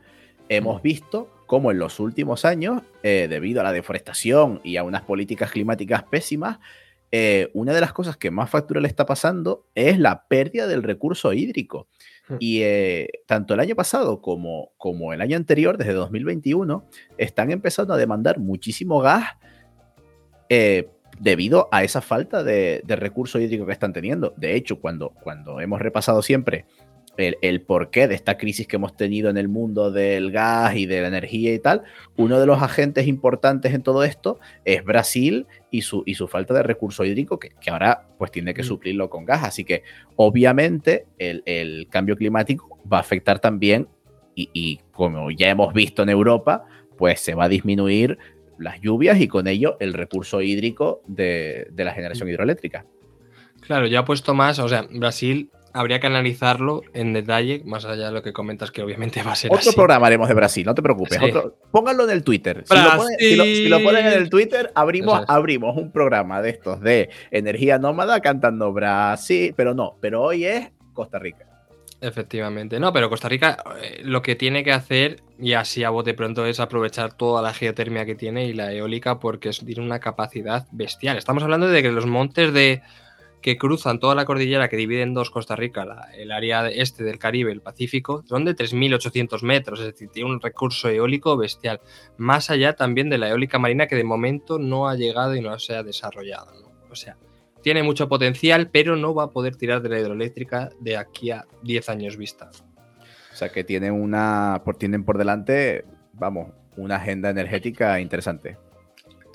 hemos 0.49 0.81
visto 0.81 1.29
cómo 1.49 1.73
en 1.73 1.79
los 1.79 1.99
últimos 1.99 2.45
años, 2.45 2.83
eh, 3.03 3.27
debido 3.29 3.61
a 3.61 3.65
la 3.65 3.73
deforestación 3.73 4.61
y 4.63 4.77
a 4.77 4.85
unas 4.85 5.03
políticas 5.03 5.51
climáticas 5.51 6.05
pésimas, 6.05 6.61
eh, 7.11 7.51
una 7.55 7.73
de 7.73 7.81
las 7.81 7.93
cosas 7.93 8.17
que 8.17 8.31
más 8.31 8.51
factura 8.51 8.81
le 8.81 8.87
está 8.87 9.07
pasando 9.07 9.67
es 9.75 9.99
la 9.99 10.29
pérdida 10.29 10.69
del 10.69 10.85
recurso 10.85 11.33
hídrico. 11.33 11.89
Hmm. 12.29 12.37
Y 12.39 12.63
tanto 13.27 13.55
el 13.55 13.61
año 13.61 13.75
pasado 13.75 14.21
como, 14.21 14.73
como 14.77 15.13
el 15.13 15.23
año 15.23 15.37
anterior, 15.37 15.79
desde 15.79 15.95
2021, 15.95 16.87
están 17.17 17.51
empezando 17.51 17.95
a 17.95 17.97
demandar 17.97 18.39
muchísimo 18.39 19.01
gas 19.01 19.25
debido 21.21 21.69
a 21.73 21.83
esa 21.83 22.01
falta 22.01 22.45
de, 22.45 22.83
recurso 22.87 23.41
hídrico 23.41 23.67
que 23.67 23.73
están 23.73 23.93
teniendo. 23.93 24.35
De 24.37 24.55
hecho, 24.55 24.81
cuando, 24.81 25.11
cuando 25.23 25.61
hemos 25.61 25.81
repasado 25.81 26.23
siempre 26.23 26.67
el, 27.19 27.61
porqué 27.63 28.09
de 28.09 28.15
esta 28.15 28.39
crisis 28.39 28.67
que 28.67 28.77
hemos 28.77 28.97
tenido 28.97 29.29
en 29.31 29.37
el 29.37 29.49
mundo 29.49 29.91
del 29.91 30.31
gas 30.31 30.77
y 30.77 30.87
de 30.87 31.03
la 31.03 31.09
energía 31.09 31.53
y 31.53 31.59
tal, 31.59 31.83
uno 32.17 32.39
de 32.39 32.47
los 32.47 32.63
agentes 32.63 33.07
importantes 33.07 33.75
en 33.75 33.83
todo 33.83 34.05
esto 34.05 34.39
es 34.65 34.85
Brasil 34.85 35.47
y 35.71 35.83
su, 35.83 36.03
y 36.07 36.15
su 36.15 36.29
falta 36.29 36.55
de 36.55 36.63
recurso 36.63 37.05
hídrico, 37.05 37.39
que, 37.39 37.53
ahora 37.71 38.09
pues 38.19 38.31
tiene 38.31 38.55
que 38.55 38.63
mm. 38.63 38.67
suplirlo 38.67 39.11
con 39.11 39.25
gas. 39.25 39.45
Así 39.45 39.65
que 39.65 39.83
obviamente 40.17 41.07
el, 41.19 41.87
cambio 41.91 42.17
climático 42.17 42.79
va 42.91 42.99
a 42.99 43.01
afectar 43.01 43.39
también, 43.39 43.89
y, 44.35 44.51
y 44.53 44.81
como 44.93 45.31
ya 45.31 45.49
hemos 45.49 45.75
visto 45.75 46.03
en 46.03 46.11
Europa, 46.11 46.65
pues 46.97 47.21
se 47.21 47.35
va 47.35 47.45
a 47.45 47.49
disminuir 47.49 48.19
las 48.59 48.81
lluvias 48.81 49.21
y 49.21 49.29
con 49.29 49.47
ello 49.47 49.77
el 49.81 49.95
recurso 49.95 50.43
hídrico 50.43 51.03
de, 51.07 51.71
la 51.77 51.95
generación 51.95 52.29
hidroeléctrica. 52.29 52.85
Claro, 53.61 53.87
ya 53.87 54.01
ha 54.01 54.05
puesto 54.05 54.35
más, 54.35 54.59
o 54.59 54.69
sea, 54.69 54.87
Brasil 54.91 55.51
habría 55.73 56.01
que 56.01 56.07
analizarlo 56.07 56.83
en 56.95 57.13
detalle, 57.13 57.63
más 57.65 57.85
allá 57.85 58.07
de 58.07 58.13
lo 58.13 58.23
que 58.23 58.33
comentas, 58.33 58.71
que 58.71 58.83
obviamente 58.83 59.23
va 59.23 59.33
a 59.33 59.37
ser. 59.37 59.53
Otro 59.53 59.73
programa 59.73 60.07
haremos 60.07 60.29
de 60.29 60.35
Brasil, 60.35 60.65
no 60.67 60.75
te 60.75 60.83
preocupes. 60.83 61.19
pónganlo 61.71 62.05
en 62.05 62.11
el 62.11 62.25
Twitter. 62.25 62.65
Si 62.67 62.75
lo, 63.67 63.81
ponen, 63.83 64.07
en 64.07 64.13
el 64.13 64.31
Twitter, 64.31 64.71
abrimos, 64.75 65.25
abrimos 65.29 65.77
un 65.77 65.91
programa 65.93 66.43
de 66.43 66.51
estos 66.51 66.81
de 66.81 67.11
energía 67.31 67.79
nómada 67.79 68.21
cantando 68.21 68.73
Brasil, 68.73 69.55
pero 69.57 69.75
no, 69.75 69.97
pero 70.01 70.23
hoy 70.23 70.45
es 70.45 70.71
Costa 70.93 71.19
Rica. 71.19 71.49
Efectivamente, 72.01 72.79
no, 72.79 72.93
pero 72.93 73.11
Costa 73.11 73.29
Rica 73.29 73.57
eh, 73.83 74.03
lo 74.05 74.23
que 74.23 74.37
tiene 74.37 74.63
que 74.63 74.73
hacer, 74.73 75.21
y 75.39 75.55
así 75.55 75.83
a 75.83 75.91
bote 75.91 76.15
pronto, 76.15 76.47
es 76.47 76.61
aprovechar 76.61 77.13
toda 77.13 77.43
la 77.43 77.53
geotermia 77.53 78.07
que 78.07 78.15
tiene 78.15 78.45
y 78.45 78.53
la 78.53 78.73
eólica 78.73 79.19
porque 79.19 79.51
tiene 79.51 79.83
una 79.83 79.99
capacidad 79.99 80.69
bestial. 80.71 81.17
Estamos 81.17 81.43
hablando 81.43 81.67
de 81.69 81.83
que 81.83 81.91
los 81.91 82.07
montes 82.07 82.53
de 82.53 82.83
que 83.41 83.57
cruzan 83.57 84.01
toda 84.01 84.15
la 84.15 84.25
cordillera 84.25 84.69
que 84.69 84.77
divide 84.77 85.03
en 85.03 85.15
dos 85.15 85.31
Costa 85.31 85.57
Rica, 85.57 85.87
el 86.17 86.33
área 86.33 86.69
este 86.69 87.05
del 87.05 87.19
Caribe, 87.19 87.53
el 87.53 87.61
Pacífico, 87.61 88.23
son 88.27 88.45
de 88.45 88.57
3.800 88.57 89.43
metros, 89.43 89.81
es 89.81 89.87
decir, 89.87 90.09
tiene 90.09 90.31
un 90.31 90.41
recurso 90.41 90.89
eólico 90.89 91.37
bestial. 91.37 91.81
Más 92.17 92.51
allá 92.51 92.75
también 92.75 93.11
de 93.11 93.19
la 93.19 93.29
eólica 93.29 93.59
marina 93.59 93.87
que 93.87 93.97
de 93.97 94.05
momento 94.05 94.59
no 94.59 94.89
ha 94.89 94.97
llegado 94.97 95.35
y 95.37 95.41
no 95.41 95.59
se 95.59 95.77
ha 95.77 95.83
desarrollado. 95.83 96.53
O 96.91 96.97
sea, 96.97 97.17
tiene 97.63 97.83
mucho 97.83 98.09
potencial, 98.09 98.71
pero 98.71 98.97
no 98.97 99.15
va 99.15 99.25
a 99.25 99.31
poder 99.31 99.57
tirar 99.57 99.83
de 99.83 99.89
la 99.89 100.01
hidroeléctrica 100.01 100.71
de 100.81 100.97
aquí 100.97 101.31
a 101.31 101.45
10 101.63 101.89
años 101.91 102.17
vista. 102.17 102.51
O 103.33 103.37
sea 103.37 103.51
que 103.51 103.63
tienen 103.63 103.93
una, 103.93 104.63
por, 104.65 104.77
tienen 104.77 105.05
por 105.05 105.17
delante, 105.17 105.85
vamos, 106.13 106.49
una 106.77 106.97
agenda 106.97 107.31
energética 107.31 108.01
interesante. 108.01 108.57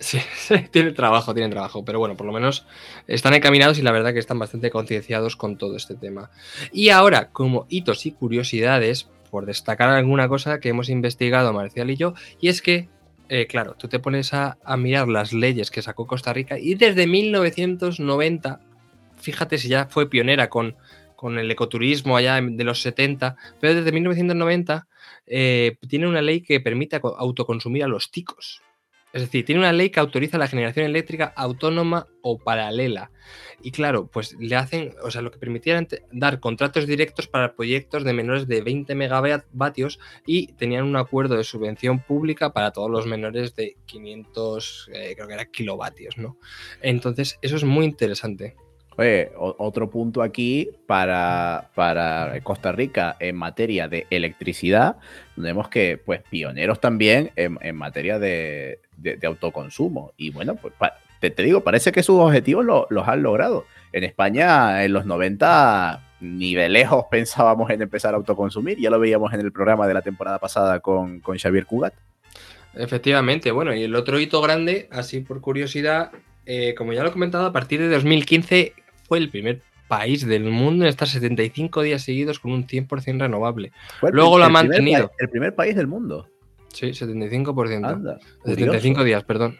Sí, 0.03 0.19
tienen 0.71 0.93
trabajo, 0.93 1.33
tienen 1.33 1.49
trabajo, 1.49 1.85
pero 1.85 1.97
bueno, 1.97 2.17
por 2.17 2.25
lo 2.25 2.33
menos 2.33 2.65
están 3.07 3.33
encaminados 3.35 3.79
y 3.79 3.81
la 3.83 3.93
verdad 3.93 4.11
que 4.11 4.19
están 4.19 4.37
bastante 4.37 4.69
concienciados 4.69 5.37
con 5.37 5.57
todo 5.57 5.77
este 5.77 5.95
tema. 5.95 6.29
Y 6.73 6.89
ahora, 6.89 7.29
como 7.29 7.65
hitos 7.69 8.05
y 8.05 8.11
curiosidades, 8.11 9.07
por 9.31 9.45
destacar 9.45 9.87
alguna 9.87 10.27
cosa 10.27 10.59
que 10.59 10.67
hemos 10.67 10.89
investigado 10.89 11.53
Marcial 11.53 11.89
y 11.89 11.95
yo, 11.95 12.15
y 12.41 12.49
es 12.49 12.61
que 12.61 12.89
eh, 13.29 13.47
claro, 13.47 13.75
tú 13.79 13.87
te 13.87 13.99
pones 13.99 14.33
a, 14.33 14.57
mirar 14.77 15.07
las 15.07 15.31
leyes 15.31 15.71
que 15.71 15.81
sacó 15.81 16.05
Costa 16.05 16.33
Rica 16.33 16.59
y 16.59 16.75
desde 16.75 17.07
1990, 17.07 18.59
fíjate 19.15 19.57
si 19.57 19.69
ya 19.69 19.85
fue 19.85 20.09
pionera 20.09 20.49
con, 20.49 20.75
con 21.15 21.39
el 21.39 21.49
ecoturismo 21.49 22.17
allá 22.17 22.41
de 22.41 22.63
los 22.65 22.81
70, 22.81 23.37
pero 23.61 23.73
desde 23.73 23.93
1990 23.93 24.85
eh, 25.27 25.77
tiene 25.87 26.07
una 26.07 26.21
ley 26.21 26.41
que 26.41 26.59
permite 26.59 26.99
autoconsumir 27.01 27.85
a 27.85 27.87
los 27.87 28.11
ticos. 28.11 28.61
Es 29.13 29.21
decir, 29.21 29.45
tiene 29.45 29.61
una 29.61 29.71
ley 29.71 29.91
que 29.91 29.99
autoriza 29.99 30.39
la 30.39 30.47
generación 30.47 30.87
eléctrica 30.87 31.31
autónoma 31.35 32.07
o 32.23 32.39
paralela. 32.39 33.11
Y 33.61 33.69
claro, 33.69 34.07
pues 34.07 34.35
le 34.39 34.55
hacen, 34.55 34.95
o 35.03 35.11
sea, 35.11 35.21
lo 35.21 35.29
que 35.29 35.37
permitía 35.37 35.85
dar 36.11 36.39
contratos 36.39 36.87
directos 36.87 37.27
para 37.27 37.53
proyectos 37.55 38.03
de 38.03 38.13
menores 38.13 38.47
de 38.47 38.61
20 38.61 38.95
megavatios 38.95 39.99
y 40.25 40.47
tenían 40.53 40.85
un 40.85 40.95
acuerdo 40.95 41.37
de 41.37 41.43
subvención 41.43 41.99
pública 41.99 42.53
para 42.53 42.71
todos 42.71 42.89
los 42.89 43.05
menores 43.05 43.55
de 43.55 43.77
500, 43.85 44.89
eh, 44.91 45.13
creo 45.15 45.27
que 45.27 45.33
era 45.35 45.45
kilovatios, 45.45 46.17
¿no? 46.17 46.37
Entonces, 46.81 47.37
eso 47.43 47.55
es 47.55 47.63
muy 47.63 47.85
interesante. 47.85 48.55
Oye, 48.95 49.31
otro 49.37 49.89
punto 49.89 50.21
aquí 50.21 50.69
para, 50.85 51.69
para, 51.73 52.39
Costa 52.43 52.71
Rica 52.71 53.15
en 53.19 53.35
materia 53.35 53.87
de 53.87 54.05
electricidad. 54.11 54.97
Vemos 55.35 55.67
que, 55.67 55.97
pues, 55.97 56.21
pioneros 56.29 56.79
también 56.79 57.31
en, 57.35 57.75
materia 57.75 58.19
de, 58.19 58.79
autoconsumo. 59.23 60.13
Y 60.15 60.29
bueno, 60.29 60.55
pues 60.55 60.73
te, 61.19 61.31
digo, 61.43 61.61
parece 61.61 61.91
que 61.91 62.03
sus 62.03 62.19
objetivos 62.19 62.65
los 62.65 63.07
han 63.07 63.23
logrado. 63.23 63.65
En 63.91 64.03
España, 64.03 64.83
en 64.83 64.93
los 64.93 65.05
90, 65.05 66.01
ni 66.21 66.53
de 66.53 66.69
lejos 66.69 67.05
pensábamos 67.09 67.71
en 67.71 67.81
empezar 67.81 68.13
a 68.13 68.17
autoconsumir. 68.17 68.79
Ya 68.79 68.91
lo 68.91 68.99
veíamos 68.99 69.33
en 69.33 69.39
el 69.39 69.51
programa 69.51 69.87
de 69.87 69.95
la 69.95 70.01
temporada 70.01 70.37
pasada 70.37 70.79
con, 70.81 71.19
con 71.19 71.37
Xavier 71.37 71.65
Cugat. 71.65 71.95
Efectivamente, 72.75 73.51
bueno, 73.51 73.73
y 73.73 73.83
el 73.83 73.95
otro 73.95 74.19
hito 74.19 74.41
grande, 74.41 74.87
así 74.91 75.19
por 75.19 75.41
curiosidad, 75.41 76.11
eh, 76.45 76.73
como 76.75 76.93
ya 76.93 77.03
lo 77.03 77.09
he 77.09 77.11
comentado, 77.11 77.45
a 77.45 77.53
partir 77.53 77.79
de 77.79 77.87
2015 77.87 78.73
fue 79.13 79.19
el 79.19 79.29
primer 79.29 79.61
país 79.87 80.25
del 80.25 80.45
mundo 80.45 80.85
en 80.85 80.89
estar 80.89 81.07
75 81.07 81.83
días 81.83 82.01
seguidos 82.01 82.39
con 82.39 82.51
un 82.51 82.65
100% 82.65 83.19
renovable. 83.19 83.71
Luego 84.11 84.39
lo 84.39 84.45
ha 84.45 84.49
mantenido. 84.49 85.11
el 85.19 85.29
primer 85.29 85.53
país 85.53 85.75
del 85.75 85.85
mundo. 85.85 86.27
Sí, 86.69 86.87
75%. 86.87 88.19
75 88.43 89.03
días, 89.03 89.23
perdón. 89.23 89.59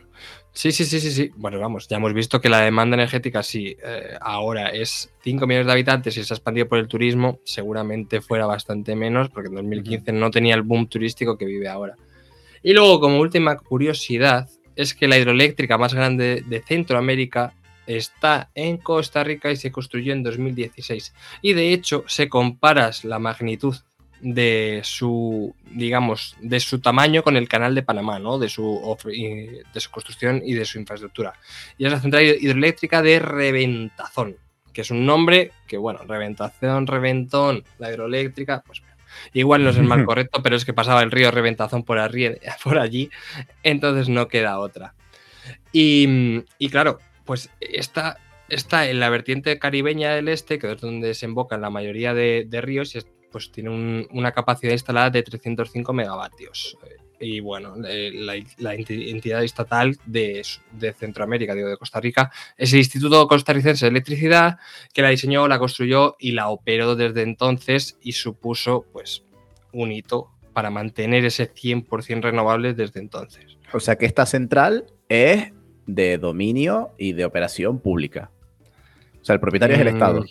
Sí, 0.54 0.72
sí, 0.72 0.86
sí, 0.86 1.00
sí, 1.00 1.12
sí. 1.12 1.30
Bueno, 1.36 1.60
vamos, 1.60 1.88
ya 1.88 1.98
hemos 1.98 2.16
visto 2.16 2.42
que 2.42 2.50
la 2.50 2.62
demanda 2.62 2.96
energética, 2.96 3.44
si 3.44 3.78
eh, 3.86 4.18
ahora 4.20 4.70
es 4.70 5.14
5 5.22 5.46
millones 5.46 5.68
de 5.68 5.74
habitantes 5.74 6.18
y 6.18 6.24
se 6.24 6.34
ha 6.34 6.38
expandido 6.38 6.68
por 6.68 6.80
el 6.80 6.88
turismo, 6.88 7.40
seguramente 7.44 8.22
fuera 8.22 8.48
bastante 8.48 8.96
menos, 8.96 9.30
porque 9.30 9.50
en 9.50 9.56
2015 9.56 10.14
no 10.14 10.32
tenía 10.32 10.56
el 10.56 10.64
boom 10.64 10.88
turístico 10.88 11.38
que 11.38 11.46
vive 11.46 11.68
ahora. 11.68 11.96
Y 12.64 12.74
luego, 12.74 13.00
como 13.00 13.20
última 13.20 13.56
curiosidad, 13.56 14.50
es 14.76 14.96
que 14.96 15.08
la 15.08 15.20
hidroeléctrica 15.20 15.78
más 15.78 15.94
grande 15.94 16.44
de 16.44 16.60
Centroamérica 16.64 17.54
está 17.88 18.50
en 18.56 18.78
Costa 18.78 19.24
Rica 19.24 19.52
y 19.52 19.56
se 19.56 19.72
construyó 19.72 20.14
en 20.14 20.24
2016. 20.24 21.14
Y 21.42 21.54
de 21.54 21.74
hecho, 21.74 22.04
se 22.08 22.30
comparas 22.30 23.04
la 23.04 23.20
magnitud 23.20 23.76
de 24.24 24.80
su, 24.86 25.54
digamos, 25.72 26.38
de 26.40 26.62
su 26.62 26.80
tamaño 26.80 27.24
con 27.24 27.36
el 27.36 27.50
canal 27.50 27.76
de 27.76 27.84
Panamá, 27.84 28.20
¿no? 28.20 28.40
De 28.40 28.48
su, 28.48 28.98
de 29.06 29.80
su 29.80 29.92
construcción 29.92 30.42
y 30.46 30.54
de 30.54 30.64
su 30.64 30.80
infraestructura. 30.80 31.34
Y 31.78 31.86
es 31.86 31.92
la 31.92 32.00
central 32.00 32.24
hidroeléctrica 32.24 33.02
de 33.02 33.20
Reventazón, 33.20 34.38
que 34.72 34.82
es 34.82 34.92
un 34.92 35.06
nombre 35.06 35.52
que, 35.68 35.78
bueno, 35.78 36.00
Reventación, 36.08 36.88
Reventón, 36.88 37.66
la 37.80 37.92
hidroeléctrica, 37.92 38.64
pues 38.66 38.82
igual 39.34 39.64
no 39.64 39.72
es 39.72 39.78
el 39.78 39.84
más 39.84 40.04
correcto, 40.06 40.42
pero 40.42 40.56
es 40.56 40.64
que 40.64 40.74
pasaba 40.74 41.04
el 41.04 41.12
río 41.12 41.30
Reventazón 41.30 41.84
por, 41.84 42.00
por 42.64 42.80
allí, 42.80 43.10
entonces 43.62 44.08
no 44.08 44.30
queda 44.30 44.58
otra. 44.60 44.96
Y, 45.74 46.46
y 46.58 46.70
claro, 46.70 47.00
pues 47.26 47.50
está, 47.60 48.18
está 48.50 48.90
en 48.90 49.00
la 49.00 49.10
vertiente 49.10 49.58
caribeña 49.60 50.12
del 50.12 50.28
este, 50.28 50.60
que 50.60 50.72
es 50.72 50.82
donde 50.82 51.08
desembocan 51.08 51.62
la 51.62 51.70
mayoría 51.70 52.14
de, 52.14 52.48
ríos, 52.62 52.96
y 52.96 53.00
pues 53.32 53.52
tiene 53.52 54.08
una 54.12 54.32
capacidad 54.32 54.74
instalada 54.74 55.10
de 55.10 55.24
305 55.24 55.94
megavatios. 55.94 56.78
Y 57.20 57.40
bueno, 57.40 57.76
eh, 57.88 58.12
la, 58.58 58.74
entidad 58.74 59.44
estatal 59.44 59.98
de, 60.06 60.44
Centroamérica, 60.98 61.56
digo, 61.56 61.70
de 61.70 61.78
Costa 61.78 62.02
Rica, 62.02 62.32
es 62.58 62.74
el 62.74 62.80
Instituto 62.80 63.28
Costarricense 63.28 63.86
de 63.86 63.92
Electricidad, 63.92 64.60
que 64.94 65.02
la 65.02 65.10
diseñó, 65.10 65.48
la 65.48 65.58
construyó 65.58 66.18
y 66.20 66.34
la 66.34 66.50
operó 66.50 66.96
desde 66.96 67.22
entonces 67.22 67.98
y 68.02 68.12
supuso, 68.12 68.86
pues, 68.92 69.24
un 69.72 69.92
hito 69.92 70.32
para 70.54 70.70
mantener 70.70 71.26
ese 71.26 71.52
100% 71.52 72.22
renovable 72.22 72.74
desde 72.74 73.00
entonces. 73.00 73.58
O 73.74 73.80
sea 73.80 73.98
que 73.98 74.06
esta 74.06 74.26
central 74.26 74.86
es 75.10 75.52
de 75.86 76.18
dominio 76.18 76.92
y 76.98 77.14
de 77.14 77.26
operación 77.26 77.80
pública. 77.80 78.32
O 79.22 79.26
sea, 79.26 79.34
el 79.36 79.40
propietario 79.40 79.76
es 79.76 79.82
el 79.82 79.88
Estado. 79.88 80.26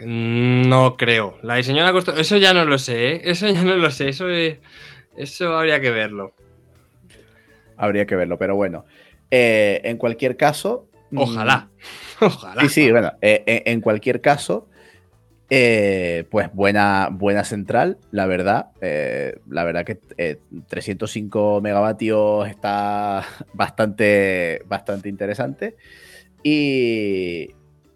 Mm, 0.00 0.68
no 0.68 0.96
creo. 0.96 1.38
La 1.42 1.56
diseñó 1.56 1.82
la 1.82 2.20
Eso 2.20 2.36
ya 2.36 2.54
no 2.54 2.64
lo 2.64 2.78
sé, 2.78 3.14
¿eh? 3.14 3.20
Eso 3.24 3.48
ya 3.48 3.62
no 3.62 3.76
lo 3.76 3.90
sé. 3.90 4.08
Eso 4.08 4.28
Eso 5.16 5.56
habría 5.56 5.80
que 5.80 5.90
verlo. 5.90 6.34
Habría 7.76 8.06
que 8.06 8.16
verlo, 8.16 8.38
pero 8.38 8.56
bueno. 8.56 8.84
Eh, 9.30 9.80
en 9.84 9.96
cualquier 9.96 10.36
caso. 10.36 10.88
mm, 11.10 11.18
Ojalá. 11.18 11.68
Ojalá. 12.20 12.62
Sí, 12.62 12.68
sí, 12.68 12.90
bueno, 12.90 13.12
eh, 13.20 13.42
eh, 13.46 13.62
en 13.66 13.80
cualquier 13.80 14.20
caso, 14.20 14.68
eh, 15.50 16.24
pues 16.30 16.52
buena, 16.52 17.08
buena 17.10 17.44
central, 17.44 17.98
la 18.10 18.26
verdad. 18.26 18.70
Eh, 18.80 19.38
la 19.48 19.64
verdad 19.64 19.84
que 19.84 19.98
eh, 20.18 20.38
305 20.68 21.60
megavatios 21.62 22.48
está 22.48 23.24
bastante, 23.54 24.62
bastante 24.66 25.08
interesante. 25.08 25.76
Y, 26.42 27.54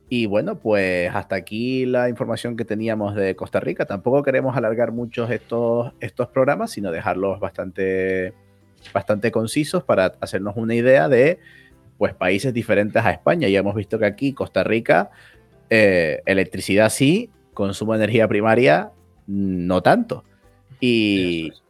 y 0.09 0.27
bueno, 0.27 0.59
pues 0.59 1.11
hasta 1.15 1.37
aquí 1.37 1.85
la 1.85 2.09
información 2.09 2.57
que 2.57 2.65
teníamos 2.65 3.15
de 3.15 3.37
Costa 3.37 3.61
Rica. 3.61 3.85
Tampoco 3.85 4.23
queremos 4.23 4.57
alargar 4.57 4.93
muchos 4.93 5.31
estos, 5.31 5.93
estos 6.01 6.29
programas, 6.29 6.71
sino 6.71 6.91
dejarlos 6.91 7.39
bastante, 7.39 8.33
bastante 8.95 9.31
concisos 9.31 9.85
para 9.85 10.15
hacernos 10.21 10.57
una 10.57 10.75
idea 10.75 11.09
de 11.09 11.39
pues, 11.99 12.15
países 12.15 12.55
diferentes 12.55 13.05
a 13.05 13.11
España. 13.11 13.49
Ya 13.49 13.61
hemos 13.61 13.75
visto 13.75 13.99
que 13.99 14.07
aquí, 14.07 14.33
Costa 14.33 14.65
Rica, 14.65 15.11
eh, 15.71 16.21
electricidad 16.27 16.91
sí, 16.91 17.31
consumo 17.55 17.93
de 17.93 17.99
energía 18.05 18.29
primaria 18.29 18.91
no 19.27 19.83
tanto. 19.83 20.25
Y, 20.81 21.49
es. 21.51 21.63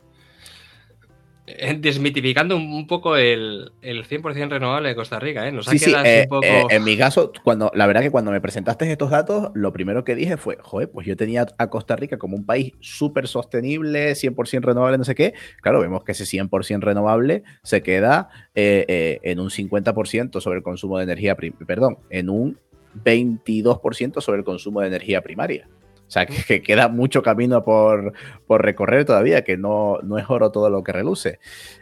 Eh, 1.45 1.77
Desmitificando 1.79 2.57
un 2.57 2.87
poco 2.87 3.17
el, 3.17 3.73
el 3.83 4.05
100% 4.05 4.49
renovable 4.49 4.89
de 4.91 4.95
Costa 4.95 5.19
Rica, 5.19 5.47
¿eh? 5.47 5.51
Nos 5.53 5.67
ha 5.67 5.73
Sí, 5.73 5.79
sí, 5.81 5.87
quedado 5.87 6.05
así 6.05 6.13
eh, 6.19 6.23
un 6.23 6.29
poco. 6.29 6.47
eh, 6.47 6.67
en 6.71 6.85
mi 6.85 6.97
caso, 6.97 7.33
cuando, 7.43 7.71
la 7.75 7.87
verdad 7.89 8.01
que 8.01 8.13
cuando 8.13 8.31
me 8.31 8.41
presentaste 8.41 8.91
estos 8.91 9.11
datos, 9.11 9.51
lo 9.55 9.73
primero 9.73 10.05
que 10.05 10.15
dije 10.15 10.37
fue, 10.37 10.57
joder, 10.63 10.89
pues 10.91 11.05
yo 11.07 11.17
tenía 11.17 11.47
a 11.59 11.67
Costa 11.69 11.97
Rica 11.97 12.17
como 12.17 12.37
un 12.37 12.47
país 12.47 12.73
súper 12.81 13.27
sostenible, 13.27 14.15
100% 14.15 14.61
renovable, 14.63 14.99
no 14.99 15.05
sé 15.05 15.17
qué. 15.17 15.35
Claro, 15.61 15.81
vemos 15.81 16.05
que 16.05 16.13
ese 16.13 16.25
100% 16.25 16.81
renovable 16.81 17.43
se 17.65 17.83
queda 17.83 18.29
en 18.55 19.41
un 19.41 19.51
50% 19.51 20.41
sobre 20.41 20.59
el 20.59 20.63
consumo 20.63 20.99
de 20.99 21.05
energía, 21.05 21.35
prim- 21.35 21.55
perdón, 21.67 21.99
en 22.09 22.31
un 22.31 22.59
22% 22.95 24.21
sobre 24.21 24.39
el 24.39 24.45
consumo 24.45 24.81
de 24.81 24.89
energía 24.89 25.23
primaria. 25.23 25.69
O 26.07 26.11
sea, 26.13 26.27
que, 26.27 26.43
que 26.45 26.63
queda 26.63 26.89
mucho 26.89 27.23
camino 27.23 27.65
por, 27.65 28.13
por 28.47 28.63
recorrer 28.63 29.07
todavía, 29.07 29.45
que 29.45 29.57
no, 29.57 29.99
no 30.03 30.19
es 30.19 30.29
oro 30.29 30.51
todo 30.51 30.69
lo 30.69 30.83
que 30.83 30.93
reluce. 30.93 31.39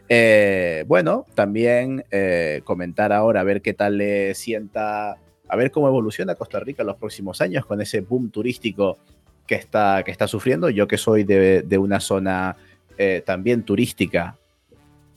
Eh, 0.09 0.85
bueno, 0.87 1.27
también 1.35 2.05
eh, 2.13 2.61
comentar 2.63 3.13
ahora, 3.13 3.41
a 3.41 3.45
ver 3.45 3.61
qué 3.61 3.75
tal 3.75 3.99
le 3.99 4.35
sienta, 4.35 5.17
a 5.49 5.57
ver 5.57 5.73
cómo 5.73 5.89
evoluciona 5.89 6.37
Costa 6.37 6.61
Rica 6.61 6.85
en 6.85 6.87
los 6.87 6.97
próximos 6.97 7.41
años 7.41 7.67
con 7.67 7.81
ese 7.81 8.03
boom 8.03 8.31
turístico 8.31 8.99
que 9.49 9.57
está, 9.57 10.05
que 10.05 10.13
está 10.13 10.29
sufriendo. 10.29 10.71
Yo 10.71 10.87
que 10.87 10.97
soy 10.97 11.25
de, 11.25 11.63
de 11.63 11.79
una 11.79 11.99
zona 11.99 12.57
eh, 12.99 13.23
también 13.27 13.65
turística, 13.65 14.37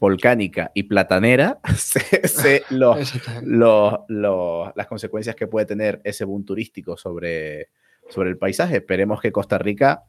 volcánica 0.03 0.69
y 0.73 0.83
platanera, 0.83 1.59
sé, 1.77 2.27
sé 2.27 2.63
los, 2.71 2.99
Exactamente. 2.99 3.47
los- 3.49 3.99
los- 4.09 4.69
las 4.75 4.87
consecuencias 4.87 5.33
que 5.33 5.47
puede 5.47 5.65
tener 5.65 6.01
ese 6.03 6.25
boom 6.25 6.43
turístico 6.43 6.97
sobre, 6.97 7.69
sobre 8.09 8.29
el 8.29 8.37
paisaje. 8.37 8.75
Esperemos 8.77 9.21
que 9.21 9.31
Costa 9.31 9.57
Rica 9.57 10.03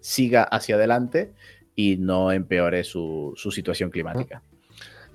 siga 0.00 0.42
hacia 0.42 0.74
adelante 0.74 1.32
y 1.74 1.96
no 1.96 2.32
empeore 2.32 2.84
su, 2.84 3.32
su 3.34 3.50
situación 3.50 3.88
climática. 3.88 4.42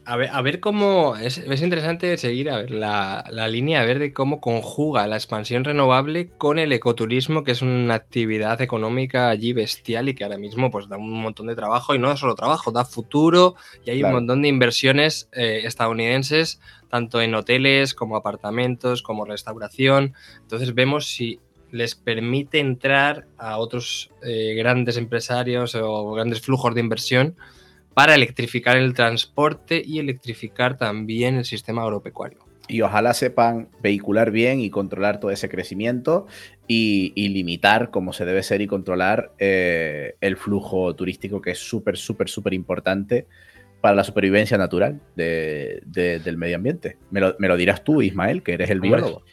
A 0.05 0.17
ver, 0.17 0.29
a 0.33 0.41
ver 0.41 0.59
cómo. 0.59 1.15
Es, 1.15 1.37
es 1.37 1.61
interesante 1.61 2.17
seguir 2.17 2.49
a 2.49 2.57
ver 2.57 2.71
la, 2.71 3.23
la 3.29 3.47
línea, 3.47 3.79
a 3.81 3.85
ver 3.85 3.99
de 3.99 4.11
cómo 4.11 4.41
conjuga 4.41 5.07
la 5.07 5.15
expansión 5.15 5.63
renovable 5.63 6.27
con 6.37 6.59
el 6.59 6.73
ecoturismo, 6.73 7.45
que 7.45 7.51
es 7.51 7.61
una 7.61 7.93
actividad 7.95 8.61
económica 8.61 9.29
allí 9.29 9.53
bestial 9.53 10.09
y 10.09 10.13
que 10.13 10.25
ahora 10.25 10.37
mismo 10.37 10.71
pues 10.71 10.89
da 10.89 10.97
un 10.97 11.21
montón 11.21 11.47
de 11.47 11.55
trabajo 11.55 11.95
y 11.95 11.99
no 11.99 12.17
solo 12.17 12.35
trabajo, 12.35 12.71
da 12.71 12.83
futuro 12.83 13.55
y 13.85 13.91
hay 13.91 13.99
Claro. 13.99 14.15
un 14.17 14.21
montón 14.23 14.41
de 14.41 14.49
inversiones 14.49 15.29
eh, 15.31 15.61
estadounidenses, 15.63 16.59
tanto 16.89 17.21
en 17.21 17.33
hoteles 17.33 17.93
como 17.93 18.17
apartamentos, 18.17 19.03
como 19.03 19.23
restauración. 19.23 20.15
Entonces 20.41 20.75
vemos 20.75 21.07
si 21.07 21.39
les 21.71 21.95
permite 21.95 22.59
entrar 22.59 23.25
a 23.37 23.57
otros 23.57 24.11
eh, 24.21 24.53
grandes 24.57 24.97
empresarios 24.97 25.75
o 25.75 26.11
grandes 26.11 26.41
flujos 26.41 26.75
de 26.75 26.81
inversión 26.81 27.35
para 27.93 28.15
electrificar 28.15 28.77
el 28.77 28.93
transporte 28.93 29.81
y 29.85 29.99
electrificar 29.99 30.77
también 30.77 31.35
el 31.35 31.45
sistema 31.45 31.83
agropecuario. 31.83 32.39
Y 32.69 32.81
ojalá 32.81 33.13
sepan 33.13 33.67
vehicular 33.81 34.31
bien 34.31 34.61
y 34.61 34.69
controlar 34.69 35.19
todo 35.19 35.31
ese 35.31 35.49
crecimiento 35.49 36.27
y, 36.67 37.11
y 37.13 37.27
limitar 37.27 37.91
como 37.91 38.13
se 38.13 38.23
debe 38.25 38.41
ser 38.41 38.61
y 38.61 38.67
controlar 38.67 39.33
eh, 39.37 40.15
el 40.21 40.37
flujo 40.37 40.95
turístico 40.95 41.41
que 41.41 41.51
es 41.51 41.59
súper, 41.59 41.97
súper, 41.97 42.29
súper 42.29 42.53
importante 42.53 43.27
para 43.81 43.95
la 43.95 44.05
supervivencia 44.05 44.57
natural 44.57 45.01
de- 45.17 45.81
de- 45.85 46.19
del 46.19 46.37
medio 46.37 46.55
ambiente. 46.55 46.97
Me 47.11 47.19
lo, 47.19 47.35
me 47.37 47.49
lo 47.49 47.57
dirás 47.57 47.83
tú, 47.83 48.01
Ismael, 48.01 48.41
que 48.41 48.53
eres 48.53 48.69
el 48.69 48.79
biólogo. 48.79 49.23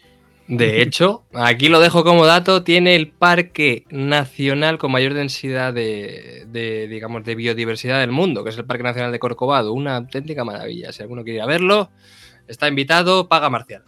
De 0.50 0.82
hecho, 0.82 1.24
aquí 1.32 1.68
lo 1.68 1.80
dejo 1.80 2.02
como 2.02 2.26
dato, 2.26 2.64
tiene 2.64 2.96
el 2.96 3.08
parque 3.08 3.84
nacional 3.90 4.78
con 4.78 4.90
mayor 4.90 5.14
densidad 5.14 5.72
de, 5.72 6.44
de, 6.48 6.88
digamos, 6.88 7.24
de 7.24 7.36
biodiversidad 7.36 8.00
del 8.00 8.10
mundo, 8.10 8.42
que 8.42 8.50
es 8.50 8.58
el 8.58 8.64
Parque 8.64 8.82
Nacional 8.82 9.12
de 9.12 9.20
Corcovado. 9.20 9.72
Una 9.72 9.96
auténtica 9.96 10.44
maravilla. 10.44 10.92
Si 10.92 11.02
alguno 11.02 11.22
quiere 11.22 11.36
ir 11.36 11.42
a 11.42 11.46
verlo, 11.46 11.90
está 12.48 12.66
invitado, 12.66 13.28
paga 13.28 13.48
marcial. 13.48 13.84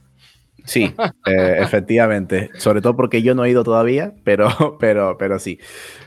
Sí, 0.64 0.94
eh, 1.26 1.56
efectivamente. 1.58 2.50
Sobre 2.56 2.80
todo 2.80 2.94
porque 2.94 3.22
yo 3.22 3.34
no 3.34 3.44
he 3.44 3.50
ido 3.50 3.64
todavía, 3.64 4.14
pero, 4.22 4.76
pero, 4.80 5.16
pero 5.18 5.40
sí. 5.40 5.58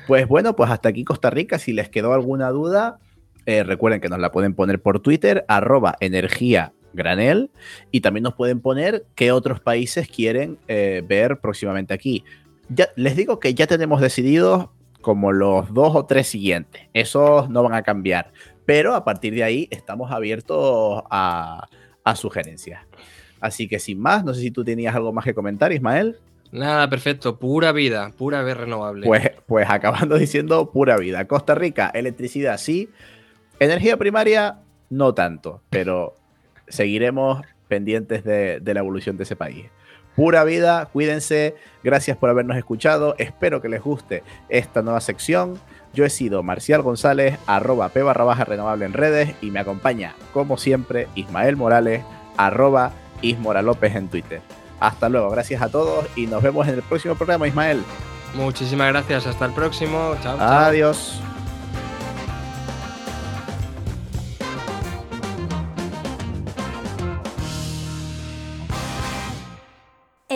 Pues 0.08 0.28
bueno, 0.28 0.56
pues 0.56 0.72
hasta 0.72 0.89
aquí 0.89 1.04
Costa 1.04 1.30
Rica. 1.30 1.60
Si 1.60 1.74
les 1.74 1.89
quedó 1.89 2.13
alguna 2.13 2.50
duda, 2.50 3.00
eh, 3.46 3.63
recuerden 3.63 4.00
que 4.00 4.10
nos 4.10 4.20
la 4.20 4.32
pueden 4.32 4.56
poner 4.56 4.82
por 4.82 5.02
Twitter, 5.02 5.44
arroba 5.50 5.96
energía 6.00 6.74
granel, 6.95 7.51
y 7.91 8.01
también 8.01 8.23
nos 8.23 8.36
pueden 8.36 8.62
poner 8.62 9.05
qué 9.15 9.31
otros 9.31 9.60
países 9.60 10.08
quieren 10.08 10.58
eh, 10.67 11.03
ver 11.08 11.39
próximamente 11.39 11.93
aquí. 11.93 12.23
Ya, 12.69 12.89
les 12.95 13.15
digo 13.15 13.39
que 13.39 13.53
ya 13.53 13.67
tenemos 13.67 14.01
decididos 14.01 14.69
como 15.01 15.31
los 15.31 15.71
dos 15.73 15.95
o 15.95 16.05
tres 16.05 16.27
siguientes. 16.27 16.81
Esos 16.93 17.49
no 17.49 17.62
van 17.62 17.73
a 17.73 17.84
cambiar. 17.84 18.31
Pero 18.65 18.95
a 18.95 19.05
partir 19.05 19.36
de 19.36 19.43
ahí 19.43 19.67
estamos 19.69 20.12
abiertos 20.12 21.03
a, 21.12 21.67
a 22.03 22.15
sugerencias. 22.15 22.81
Así 23.39 23.67
que 23.67 23.77
sin 23.77 23.99
más, 23.99 24.25
no 24.25 24.34
sé 24.34 24.41
si 24.41 24.49
tú 24.49 24.63
tenías 24.63 24.95
algo 24.95 25.13
más 25.13 25.23
que 25.23 25.36
comentar, 25.36 25.71
Ismael. 25.71 26.17
Nada, 26.51 26.89
perfecto. 26.89 27.38
Pura 27.38 27.71
vida, 27.71 28.12
pura 28.17 28.41
vez 28.41 28.58
renovable. 28.58 29.05
Pues, 29.05 29.31
pues 29.45 29.69
acabando 29.69 30.15
diciendo 30.17 30.71
pura 30.71 30.97
vida. 30.97 31.27
Costa 31.27 31.53
Rica, 31.53 31.91
electricidad 31.93 32.58
sí. 32.58 32.89
Energía 33.60 33.97
primaria, 33.97 34.60
no 34.89 35.13
tanto, 35.13 35.62
pero 35.69 36.15
seguiremos 36.67 37.45
pendientes 37.67 38.23
de, 38.23 38.60
de 38.60 38.73
la 38.73 38.80
evolución 38.80 39.17
de 39.17 39.23
ese 39.23 39.36
país. 39.36 39.65
Pura 40.15 40.45
vida, 40.45 40.86
cuídense, 40.93 41.56
gracias 41.84 42.15
por 42.15 42.30
habernos 42.30 42.56
escuchado, 42.56 43.15
espero 43.17 43.62
que 43.62 43.67
les 43.67 43.82
guste 43.82 44.23
esta 44.47 44.82
nueva 44.82 45.01
sección. 45.01 45.60
Yo 45.93 46.06
he 46.06 46.10
sido 46.10 46.41
Marcial 46.41 46.82
González, 46.82 47.38
arroba 47.47 47.89
P 47.89 48.01
barra 48.01 48.23
baja 48.23 48.45
renovable 48.45 48.86
en 48.86 48.93
redes 48.93 49.36
y 49.41 49.51
me 49.51 49.60
acompaña, 49.60 50.15
como 50.34 50.58
siempre, 50.58 51.08
Ismael 51.15 51.58
Morales, 51.58 52.04
arroba 52.38 52.91
Ismora 53.21 53.62
López 53.62 53.95
en 53.95 54.08
Twitter. 54.08 54.41
Hasta 54.80 55.10
luego, 55.10 55.30
gracias 55.30 55.62
a 55.62 55.69
todos 55.69 56.06
y 56.15 56.28
nos 56.28 56.41
vemos 56.41 56.67
en 56.67 56.75
el 56.75 56.82
próximo 56.82 57.15
programa, 57.15 57.47
Ismael. 57.47 57.84
Muchísimas 58.36 58.89
gracias. 58.89 59.25
Hasta 59.28 59.45
el 59.45 59.54
próximo. 59.54 60.15
Chao. 60.21 60.38
chao. 60.38 61.35